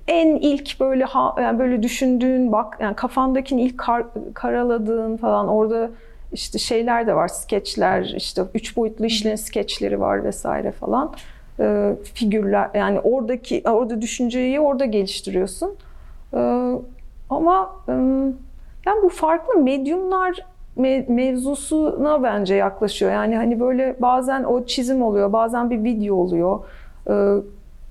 [0.07, 5.89] en ilk böyle ha, yani böyle düşündüğün bak yani kafandakini ilk kar- karaladığın falan orada
[6.31, 11.13] işte şeyler de var skeçler işte üç boyutlu işlerin skeçleri var vesaire falan.
[11.59, 15.75] E, figürler yani oradaki orada düşünceyi orada geliştiriyorsun.
[16.33, 16.71] E,
[17.29, 17.91] ama e,
[18.85, 20.45] yani bu farklı medyumlar
[20.77, 23.11] me- mevzusuna bence yaklaşıyor.
[23.11, 26.59] Yani hani böyle bazen o çizim oluyor, bazen bir video oluyor.
[27.09, 27.13] Ee,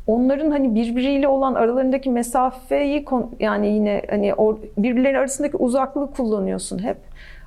[0.07, 3.05] onların hani birbiriyle olan aralarındaki mesafeyi
[3.41, 6.97] yani yine hani o birbirleri arasındaki uzaklığı kullanıyorsun hep.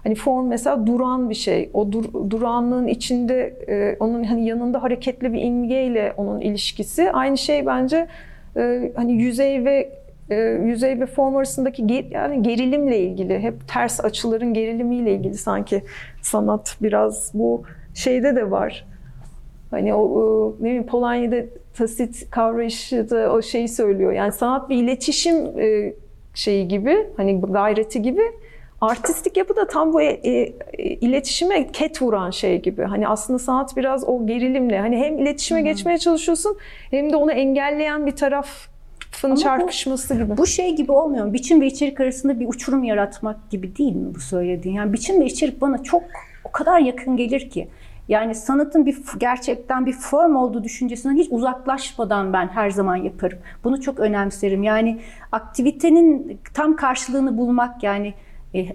[0.03, 1.69] Hani form mesela duran bir şey.
[1.73, 7.11] O dur- duranlığın içinde e, onun hani yanında hareketli bir imgeyle onun ilişkisi.
[7.11, 8.07] Aynı şey bence
[8.57, 9.89] e, hani yüzey ve
[10.29, 10.35] e,
[10.65, 15.83] yüzey ve form arasındaki ger- yani gerilimle ilgili hep ters açıların gerilimiyle ilgili sanki
[16.21, 17.63] sanat biraz bu
[17.93, 18.85] şeyde de var.
[19.71, 21.45] Hani o, ne bileyim Polonya'da
[21.77, 24.11] tasit kavrayışı da o şeyi söylüyor.
[24.11, 25.93] Yani sanat bir iletişim e,
[26.33, 28.21] şeyi gibi hani gayreti gibi
[28.81, 32.83] artistik yapı da tam bu e, e, iletişime ket vuran şey gibi.
[32.83, 36.57] Hani aslında sanat biraz o gerilimle hani hem iletişime geçmeye çalışıyorsun
[36.91, 38.15] hem de onu engelleyen bir
[39.21, 40.37] tarafın Ama bu- çarpışması gibi.
[40.37, 41.33] Bu şey gibi olmuyor mu?
[41.33, 44.75] Biçim ve içerik arasında bir uçurum yaratmak gibi değil mi bu söylediğin?
[44.75, 46.03] Yani biçim ve içerik bana çok
[46.43, 47.67] o kadar yakın gelir ki.
[48.07, 53.39] Yani sanatın bir gerçekten bir form olduğu düşüncesinden hiç uzaklaşmadan ben her zaman yaparım.
[53.63, 54.63] Bunu çok önemserim.
[54.63, 54.99] Yani
[55.31, 58.13] aktivitenin tam karşılığını bulmak yani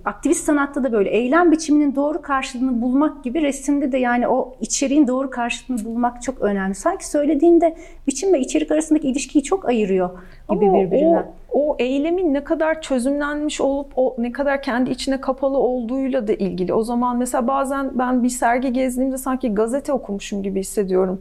[0.04, 5.08] aktivist sanatta da böyle eylem biçiminin doğru karşılığını bulmak gibi resimde de yani o içeriğin
[5.08, 6.74] doğru karşılığını bulmak çok önemli.
[6.74, 10.10] Sanki söylediğinde biçim ve içerik arasındaki ilişkiyi çok ayırıyor
[10.50, 11.26] gibi Ama birbirinden.
[11.52, 16.32] O, o eylemin ne kadar çözümlenmiş olup o ne kadar kendi içine kapalı olduğuyla da
[16.32, 16.74] ilgili.
[16.74, 21.20] O zaman mesela bazen ben bir sergi gezdiğimde sanki gazete okumuşum gibi hissediyorum.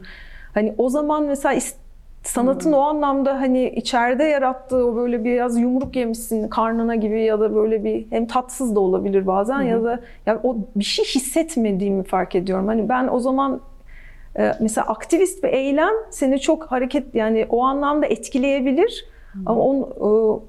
[0.54, 1.54] Hani o zaman mesela
[2.22, 2.78] sanatın Hmm.
[2.78, 7.84] o anlamda hani içeride yarattığı o böyle biraz yumruk yemişsin karnına gibi ya da böyle
[7.84, 12.66] bir hem tatsız da olabilir bazen ya da ya o bir şey hissetmediğimi fark ediyorum.
[12.66, 13.60] Hani ben o zaman
[14.38, 19.04] e, mesela aktivist bir eylem seni çok hareket yani o anlamda etkileyebilir.
[19.46, 20.42] Ama on,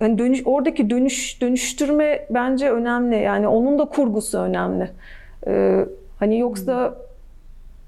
[0.00, 3.16] yani dönüş, oradaki dönüş dönüştürme bence önemli.
[3.16, 4.90] Yani onun da kurgusu önemli.
[5.46, 5.86] Ee,
[6.18, 6.94] hani yoksa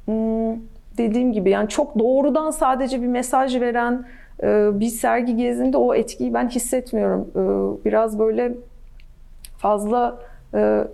[0.04, 0.52] hmm,
[0.98, 4.04] dediğim gibi yani çok doğrudan sadece bir mesaj veren
[4.42, 7.30] e, bir sergi gezinde o etkiyi ben hissetmiyorum.
[7.30, 8.52] Ee, biraz böyle
[9.58, 10.18] fazla
[10.54, 10.84] e,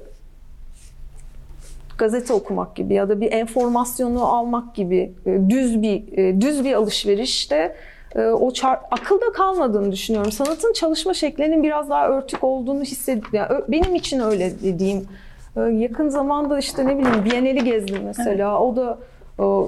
[1.99, 6.73] gazete okumak gibi ya da bir enformasyonu almak gibi e, düz bir e, düz bir
[6.73, 7.75] alışverişte
[8.15, 10.33] e, o çar- akılda kalmadığını düşünüyorum.
[10.33, 13.31] Sanatın çalışma şeklinin biraz daha örtük olduğunu hissediyorum.
[13.33, 15.09] Yani benim için öyle dediğim.
[15.57, 18.61] E, yakın zamanda işte ne bileyim Biennale'i gezdim mesela.
[18.61, 18.99] O da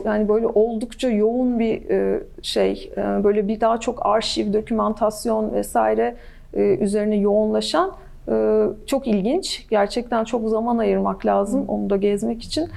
[0.05, 6.17] yani böyle oldukça yoğun bir e, şey, e, böyle bir daha çok arşiv, dokümantasyon vesaire
[6.55, 7.93] e, üzerine yoğunlaşan
[8.87, 9.67] çok ilginç.
[9.71, 12.69] Gerçekten çok zaman ayırmak lazım onu da gezmek için.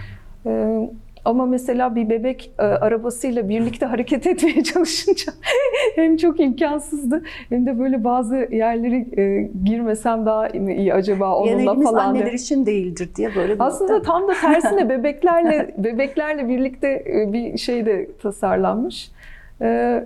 [1.26, 5.34] Ama mesela bir bebek e, arabasıyla birlikte hareket etmeye çalışınca
[5.96, 11.88] hem çok imkansızdı hem de böyle bazı yerleri e, girmesem daha iyi acaba onunla Yeneğimiz
[11.92, 12.36] falan anneler diye.
[12.36, 14.12] için değildir diye böyle Aslında nokta.
[14.12, 19.12] tam da tersine bebeklerle bebeklerle birlikte e, bir şey de tasarlanmış.
[19.62, 20.04] E,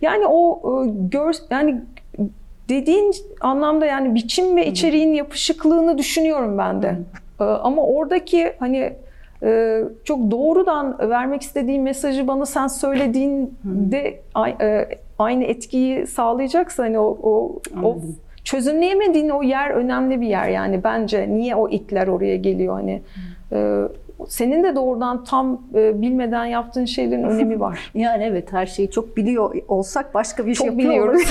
[0.00, 1.80] Yani o e, gör yani
[2.68, 6.96] dediğin anlamda yani biçim ve içeriğin yapışıklığını düşünüyorum ben de.
[7.40, 8.92] E, Ama oradaki hani
[10.04, 14.20] çok doğrudan vermek istediğim mesajı bana sen söylediğinde
[14.60, 17.98] e, aynı etkiyi sağlayacaksa hani o, o, o
[18.44, 20.48] çözümleyemediğin o yer önemli bir yer.
[20.48, 22.74] Yani bence niye o itler oraya geliyor?
[22.74, 23.02] Hani
[23.52, 23.82] e,
[24.28, 27.90] senin de doğrudan tam e, bilmeden yaptığın şeylerin önemi var.
[27.94, 31.22] Yani evet her şeyi çok biliyor olsak başka bir Çok şey yapıyor biliyoruz.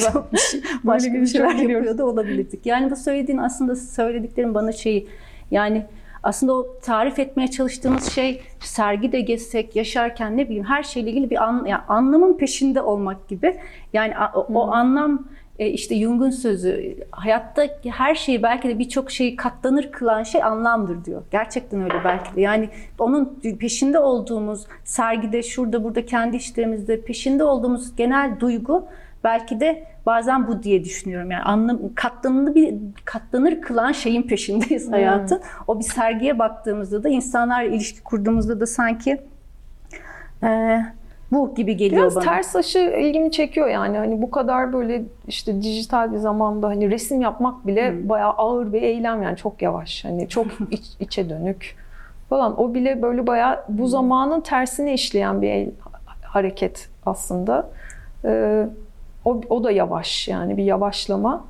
[0.12, 2.66] çok bir şey, başka Böyle bir çok şeyler yapıyor da olabilirdik.
[2.66, 5.08] Yani bu söylediğin aslında söylediklerin bana şeyi
[5.50, 5.84] yani
[6.22, 11.44] aslında o tarif etmeye çalıştığımız şey sergide gezsek, yaşarken ne bileyim her şeyle ilgili bir
[11.44, 13.56] an, yani anlamın peşinde olmak gibi.
[13.92, 15.24] Yani a- o, o anlam
[15.58, 21.04] e, işte Jung'un sözü hayatta her şeyi belki de birçok şeyi katlanır kılan şey anlamdır
[21.04, 21.22] diyor.
[21.30, 22.40] Gerçekten öyle belki de.
[22.40, 28.84] Yani onun peşinde olduğumuz sergide şurada burada kendi işlerimizde peşinde olduğumuz genel duygu
[29.24, 31.30] belki de bazen bu diye düşünüyorum.
[31.30, 35.40] Yani anlam katlanır bir katlanır kılan şeyin peşindeyiz hayatın.
[35.68, 39.20] O bir sergiye baktığımızda da insanlarla ilişki kurduğumuzda da sanki
[40.42, 40.80] e,
[41.32, 42.24] bu gibi geliyor Biraz bana.
[42.24, 47.20] ters aşı ilgimi çekiyor yani hani bu kadar böyle işte dijital bir zamanda hani resim
[47.20, 51.76] yapmak bile bayağı ağır bir eylem yani çok yavaş hani çok iç- içe dönük
[52.28, 55.68] falan o bile böyle bayağı bu zamanın tersine işleyen bir
[56.22, 57.70] hareket aslında.
[58.24, 58.66] Ee,
[59.24, 61.44] o, o da yavaş yani bir yavaşlama.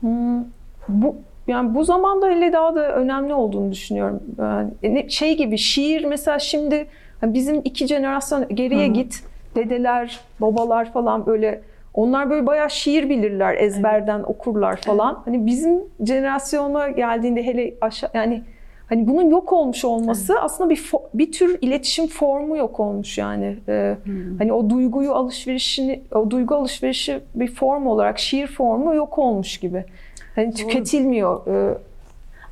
[0.00, 0.44] Hmm,
[0.88, 4.20] bu yani bu zamanda hele daha da önemli olduğunu düşünüyorum.
[4.38, 6.86] Yani ne- şey gibi şiir mesela şimdi
[7.20, 9.22] hani bizim iki jenerasyon geriye Hı git
[9.54, 11.62] dedeler, babalar falan böyle
[11.94, 15.22] onlar böyle bayağı şiir bilirler, ezberden okurlar falan.
[15.24, 18.42] Hani bizim jenerasyona geldiğinde hele aşağı yani
[18.86, 23.56] hani bunun yok olmuş olması aslında bir bir tür iletişim formu yok olmuş yani.
[23.68, 23.96] Ee,
[24.38, 29.84] Hani o duyguyu alışverişini, o duygu alışverişi bir form olarak şiir formu yok olmuş gibi.
[30.34, 31.46] Hani tüketilmiyor.
[31.46, 31.78] Ee,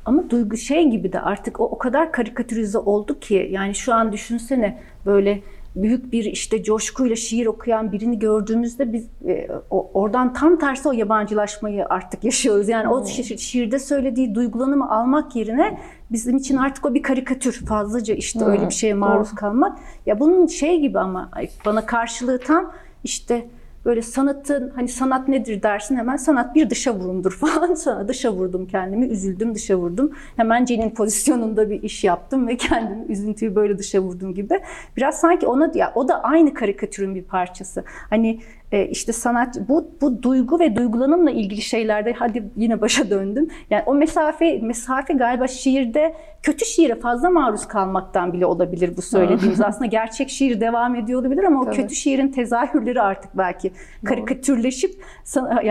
[0.05, 4.11] Ama duygu şey gibi de artık o o kadar karikatürize oldu ki yani şu an
[4.11, 5.39] düşünsene böyle
[5.75, 10.91] büyük bir işte coşkuyla şiir okuyan birini gördüğümüzde biz e, o- oradan tam tersi o
[10.91, 12.69] yabancılaşmayı artık yaşıyoruz.
[12.69, 15.77] Yani o şi- şiirde söylediği duygulanımı almak yerine
[16.11, 19.35] bizim için artık o bir karikatür fazlaca işte Hmm, öyle bir şeye maruz doğru.
[19.35, 19.79] kalmak.
[20.05, 21.29] Ya bunun şey gibi ama
[21.65, 22.71] bana karşılığı tam
[23.03, 23.45] işte
[23.85, 27.73] böyle sanatın hani sanat nedir dersin hemen sanat bir dışa vurumdur falan.
[27.73, 30.11] Sana dışa vurdum kendimi üzüldüm dışa vurdum.
[30.35, 34.59] Hemen Cen'in pozisyonunda bir iş yaptım ve kendimi üzüntüyü böyle dışa vurdum gibi.
[34.97, 37.83] Biraz sanki ona ya o da aynı karikatürün bir parçası.
[38.09, 38.39] Hani
[38.71, 43.83] e, işte sanat bu bu duygu ve duygulanımla ilgili şeylerde hadi yine başa döndüm yani
[43.85, 49.85] o mesafe mesafe galiba şiirde kötü şiire fazla maruz kalmaktan bile olabilir bu söylediğimiz aslında
[49.85, 51.75] gerçek şiir devam ediyor olabilir ama o Tabii.
[51.75, 53.71] kötü şiirin tezahürleri artık belki
[54.05, 55.03] karikatürleşip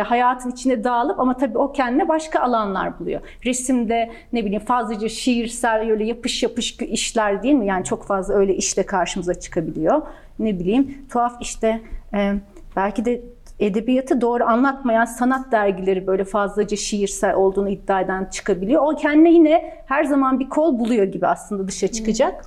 [0.05, 3.21] hayatın içine dağılıp ama tabii o kendine başka alanlar buluyor.
[3.45, 7.67] Resimde ne bileyim fazlaca şiirsel öyle yapış yapış işler değil mi?
[7.67, 10.03] Yani çok fazla öyle işle karşımıza çıkabiliyor.
[10.39, 11.81] Ne bileyim tuhaf işte
[12.15, 12.35] e,
[12.77, 13.23] belki de
[13.61, 18.83] edebiyatı doğru anlatmayan sanat dergileri böyle fazlaca şiirsel olduğunu iddia eden çıkabiliyor.
[18.87, 22.45] O kendine yine her zaman bir kol buluyor gibi aslında dışa çıkacak.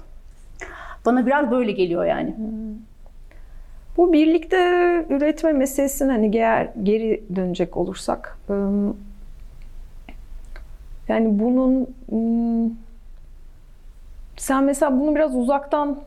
[1.06, 2.36] Bana biraz böyle geliyor yani.
[3.98, 4.58] bu birlikte
[5.10, 8.38] üretme meselesine hani eğer geri dönecek olursak
[11.08, 11.90] yani bunun
[14.38, 16.00] sen mesela bunu biraz uzaktan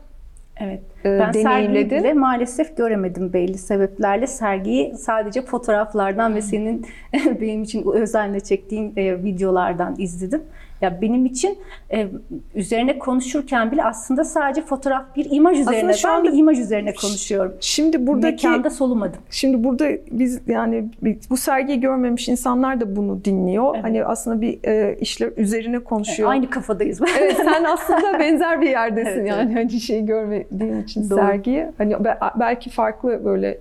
[0.57, 0.81] Evet.
[1.05, 4.27] e, Ben sergiyi bile maalesef göremedim belli sebeplerle.
[4.27, 6.85] Sergiyi sadece fotoğraflardan ve senin
[7.41, 10.43] benim için özenle çektiğin e, videolardan izledim.
[10.81, 11.57] Ya benim için
[11.93, 12.07] e,
[12.55, 15.93] üzerine konuşurken bile aslında sadece fotoğraf bir imaj üzerine.
[15.93, 17.53] şu ben anda- bir imaj üzerine konuşuyorum.
[17.59, 19.21] Şimdi buradaki Mekanda solumadım.
[19.29, 20.85] Şimdi burada biz yani
[21.29, 23.71] bu sergiyi görmemiş insanlar da bunu dinliyor.
[23.75, 23.83] Evet.
[23.83, 26.29] Hani aslında bir e, işler üzerine konuşuyor.
[26.31, 27.01] Aynı kafadayız.
[27.19, 31.19] Evet sen aslında benzer bir yerdesin Evet, yani hani şeyi görmediğin için Doğru.
[31.19, 31.65] sergiyi.
[31.77, 33.57] Hani be- belki farklı böyle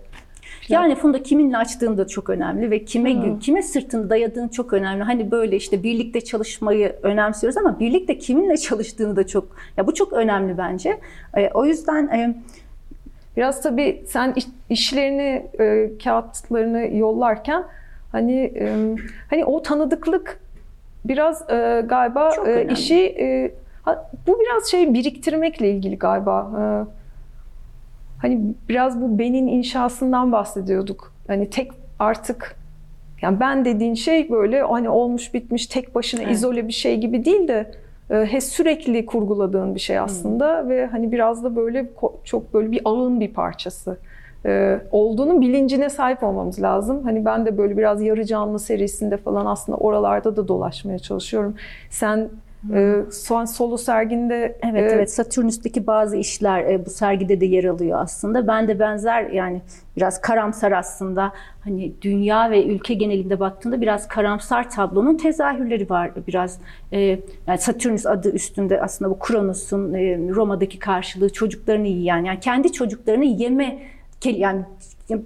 [0.74, 3.38] Yani Funda kiminle açtığın da çok önemli ve kime Hı.
[3.38, 5.02] kime sırtını dayadığın çok önemli.
[5.02, 10.12] Hani böyle işte birlikte çalışmayı önemsiyoruz ama birlikte kiminle çalıştığını da çok ya bu çok
[10.12, 11.00] önemli bence.
[11.36, 12.34] E, o yüzden e,
[13.36, 17.64] Biraz tabii sen iş- işlerini, e, kağıtlarını yollarken
[18.12, 18.96] hani e,
[19.30, 20.40] hani o tanıdıklık
[21.04, 23.54] biraz e, galiba e, işi e,
[24.26, 26.50] bu biraz şey biriktirmekle ilgili galiba.
[26.58, 26.62] E,
[28.22, 31.12] hani biraz bu benin inşasından bahsediyorduk.
[31.26, 32.56] Hani tek artık
[33.22, 36.32] yani ben dediğin şey böyle hani olmuş bitmiş tek başına Evet.
[36.32, 37.70] izole bir şey gibi değil de
[38.10, 41.90] e, he sürekli kurguladığın bir şey aslında ve hani biraz da böyle
[42.24, 43.98] çok böyle bir ağın bir parçası
[44.46, 47.02] e, olduğunun bilincine sahip olmamız lazım.
[47.04, 51.54] Hani ben de böyle biraz yarı canlı serisinde falan aslında oralarda da dolaşmaya çalışıyorum.
[51.90, 52.28] Sen
[52.74, 57.64] e, son solo serginde Evet e, evet Satürnüs'teki bazı işler e, bu sergide de yer
[57.64, 58.46] alıyor aslında.
[58.46, 59.62] Ben de benzer yani
[59.96, 61.32] biraz karamsar aslında
[61.64, 66.58] hani dünya ve ülke genelinde baktığında biraz karamsar tablonun tezahürleri var biraz.
[66.92, 66.98] E,
[67.46, 73.24] yani Satürnüs adı üstünde aslında bu Kronos'un e, Roma'daki karşılığı çocuklarını yiyen yani kendi çocuklarını
[73.24, 73.78] yeme
[74.24, 74.64] yani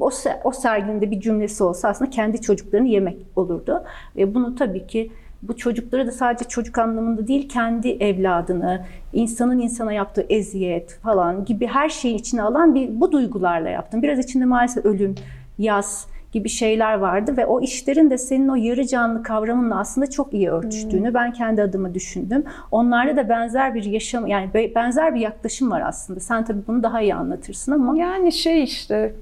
[0.00, 0.10] o,
[0.44, 3.84] o serginin de bir cümlesi olsa aslında kendi çocuklarını yemek olurdu.
[4.18, 5.10] E, bunu tabii ki
[5.48, 11.66] bu çocukları da sadece çocuk anlamında değil kendi evladını, insanın insana yaptığı eziyet falan gibi
[11.66, 14.02] her şeyi içine alan bir bu duygularla yaptım.
[14.02, 15.14] Biraz içinde maalesef ölüm,
[15.58, 20.34] yaz gibi şeyler vardı ve o işlerin de senin o yarı canlı kavramınla aslında çok
[20.34, 22.44] iyi örtüştüğünü ben kendi adıma düşündüm.
[22.70, 26.20] Onlarda da benzer bir yaşam yani be- benzer bir yaklaşım var aslında.
[26.20, 29.14] Sen tabii bunu daha iyi anlatırsın ama Yani şey işte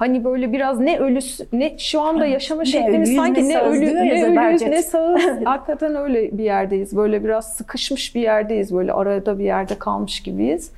[0.00, 3.84] hani böyle biraz ne ölüs ne şu anda yaşama Ne şeklimiz sanki ne ne ölü
[3.84, 5.22] ya ne ölüyüz ne sağız.
[5.44, 6.96] Hakikaten öyle bir yerdeyiz.
[6.96, 8.74] Böyle biraz sıkışmış bir yerdeyiz.
[8.74, 10.72] Böyle arada bir yerde kalmış gibiyiz.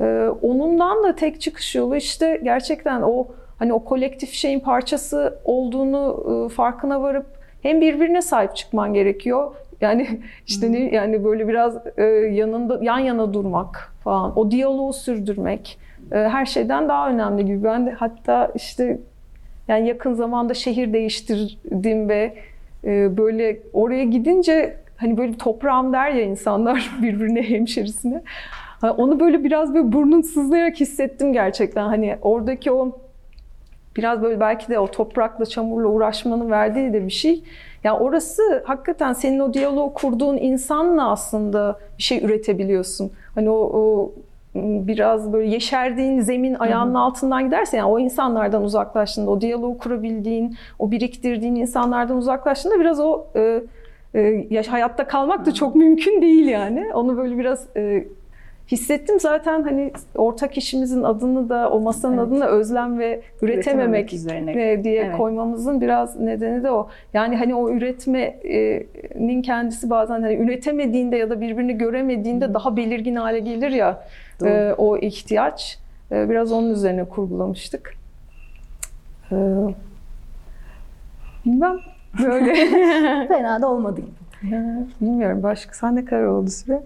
[0.00, 3.26] Ee, onundan da tek çıkış yolu işte gerçekten o
[3.58, 7.26] hani o kolektif şeyin parçası olduğunu e, farkına varıp
[7.62, 9.54] hem birbirine sahip çıkman gerekiyor.
[9.80, 12.02] Yani işte ne yani böyle biraz e,
[12.32, 14.38] yanında yan yana durmak falan.
[14.38, 15.78] O diyaloğu sürdürmek
[16.10, 17.64] her şeyden daha önemli gibi.
[17.64, 18.98] Ben de hatta işte
[19.68, 22.34] yani yakın zamanda şehir değiştirdim ve
[22.84, 28.22] e, böyle oraya gidince hani böyle toprağım der ya insanlar birbirine hemşerisine.
[28.82, 31.86] Onu böyle biraz böyle burnun sızlayarak hissettim gerçekten.
[31.86, 32.98] Hani oradaki o
[33.96, 37.42] biraz böyle belki de o toprakla çamurla uğraşmanın verdiği de bir şey.
[37.84, 43.12] Yani orası hakikaten senin o diyaloğu kurduğun insanla aslında bir şey üretebiliyorsun.
[43.34, 44.12] Hani o, o
[44.54, 50.90] biraz böyle yeşerdiğin zemin ayağının altından giderse yani o insanlardan uzaklaştığında, o diyaloğu kurabildiğin, o
[50.90, 53.62] biriktirdiğin insanlardan uzaklaştığında biraz o e,
[54.14, 56.94] e, hayatta kalmak da çok mümkün değil yani.
[56.94, 58.04] Onu böyle biraz e,
[58.70, 62.26] hissettim zaten hani ortak işimizin adını da o masanın Evet.
[62.26, 64.56] adını da özlem ve üretememek üzerine.
[64.56, 65.16] ve diye Evet.
[65.16, 66.88] koymamızın biraz nedeni de o.
[67.14, 73.38] Yani hani o üretmenin kendisi bazen hani üretemediğinde ya da birbirini göremediğinde daha belirgin hale
[73.38, 74.04] gelir ya
[74.40, 74.48] Doğru.
[74.48, 75.78] e, o ihtiyaç.
[76.12, 77.94] E, biraz onun üzerine kurgulamıştık.
[79.32, 79.36] E,
[81.44, 81.76] bilmem
[82.22, 82.54] böyle.
[83.28, 84.54] Fena da olmadı gibi.
[84.54, 85.72] Ya, Bilmiyorum başka.
[85.74, 86.82] Sen ne kadar oldu süre?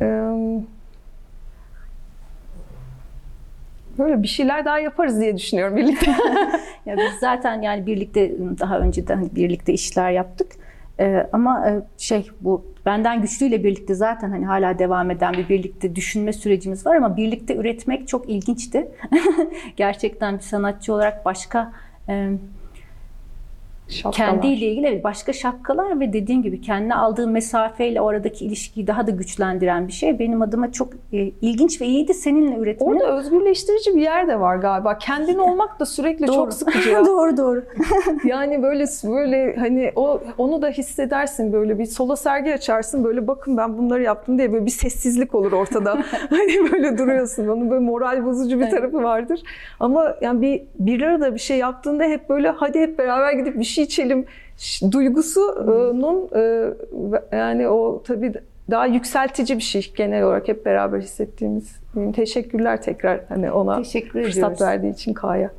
[0.00, 0.32] Ee,
[3.98, 6.14] Böyle bir şeyler daha yaparız diye düşünüyorum birlikte.
[6.86, 10.52] Ya biz zaten yani birlikte daha önceden birlikte işler yaptık.
[11.00, 15.96] Ee, ama e, şey bu benden güçlüyle birlikte zaten hani hala devam eden bir birlikte
[15.96, 18.88] düşünme sürecimiz var ama birlikte üretmek çok ilginçti.
[19.76, 21.72] Gerçekten bir sanatçı olarak başka
[22.08, 22.30] e,
[23.92, 24.30] Şapkalar.
[24.30, 29.10] kendiyle ilgili evet, başka şapkalar ve dediğim gibi kendine aldığı mesafeyle oradaki ilişkiyi daha da
[29.10, 30.18] güçlendiren bir şey.
[30.18, 33.00] Benim adıma çok e, ilginç ve iyiydi seninle üretmenin.
[33.00, 34.98] Orada özgürleştirici bir yer de var galiba.
[34.98, 36.36] Kendin olmak da sürekli Doğru.
[36.36, 36.90] çok sıkıcı.
[37.06, 37.64] doğru doğru.
[38.24, 43.56] Yani böyle böyle hani o onu da hissedersin böyle bir solo sergi açarsın böyle bakın
[43.56, 46.02] ben bunları yaptım diye böyle bir sessizlik olur ortada.
[46.30, 47.48] hani böyle duruyorsun.
[47.48, 49.40] Onun böyle moral bozucu bir tarafı vardır.
[49.80, 53.64] Ama yani bir bir arada bir şey yaptığında hep böyle hadi hep beraber gidip bir
[53.64, 54.24] şey içelim
[54.56, 56.70] ş- duygusunun e,
[57.36, 58.32] yani o tabii
[58.70, 61.76] daha yükseltici bir şey genel olarak hep beraber hissettiğimiz.
[62.14, 64.60] Teşekkürler tekrar hani ona Teşekkür fırsat ediyoruz.
[64.60, 65.50] verdiği için Kaya.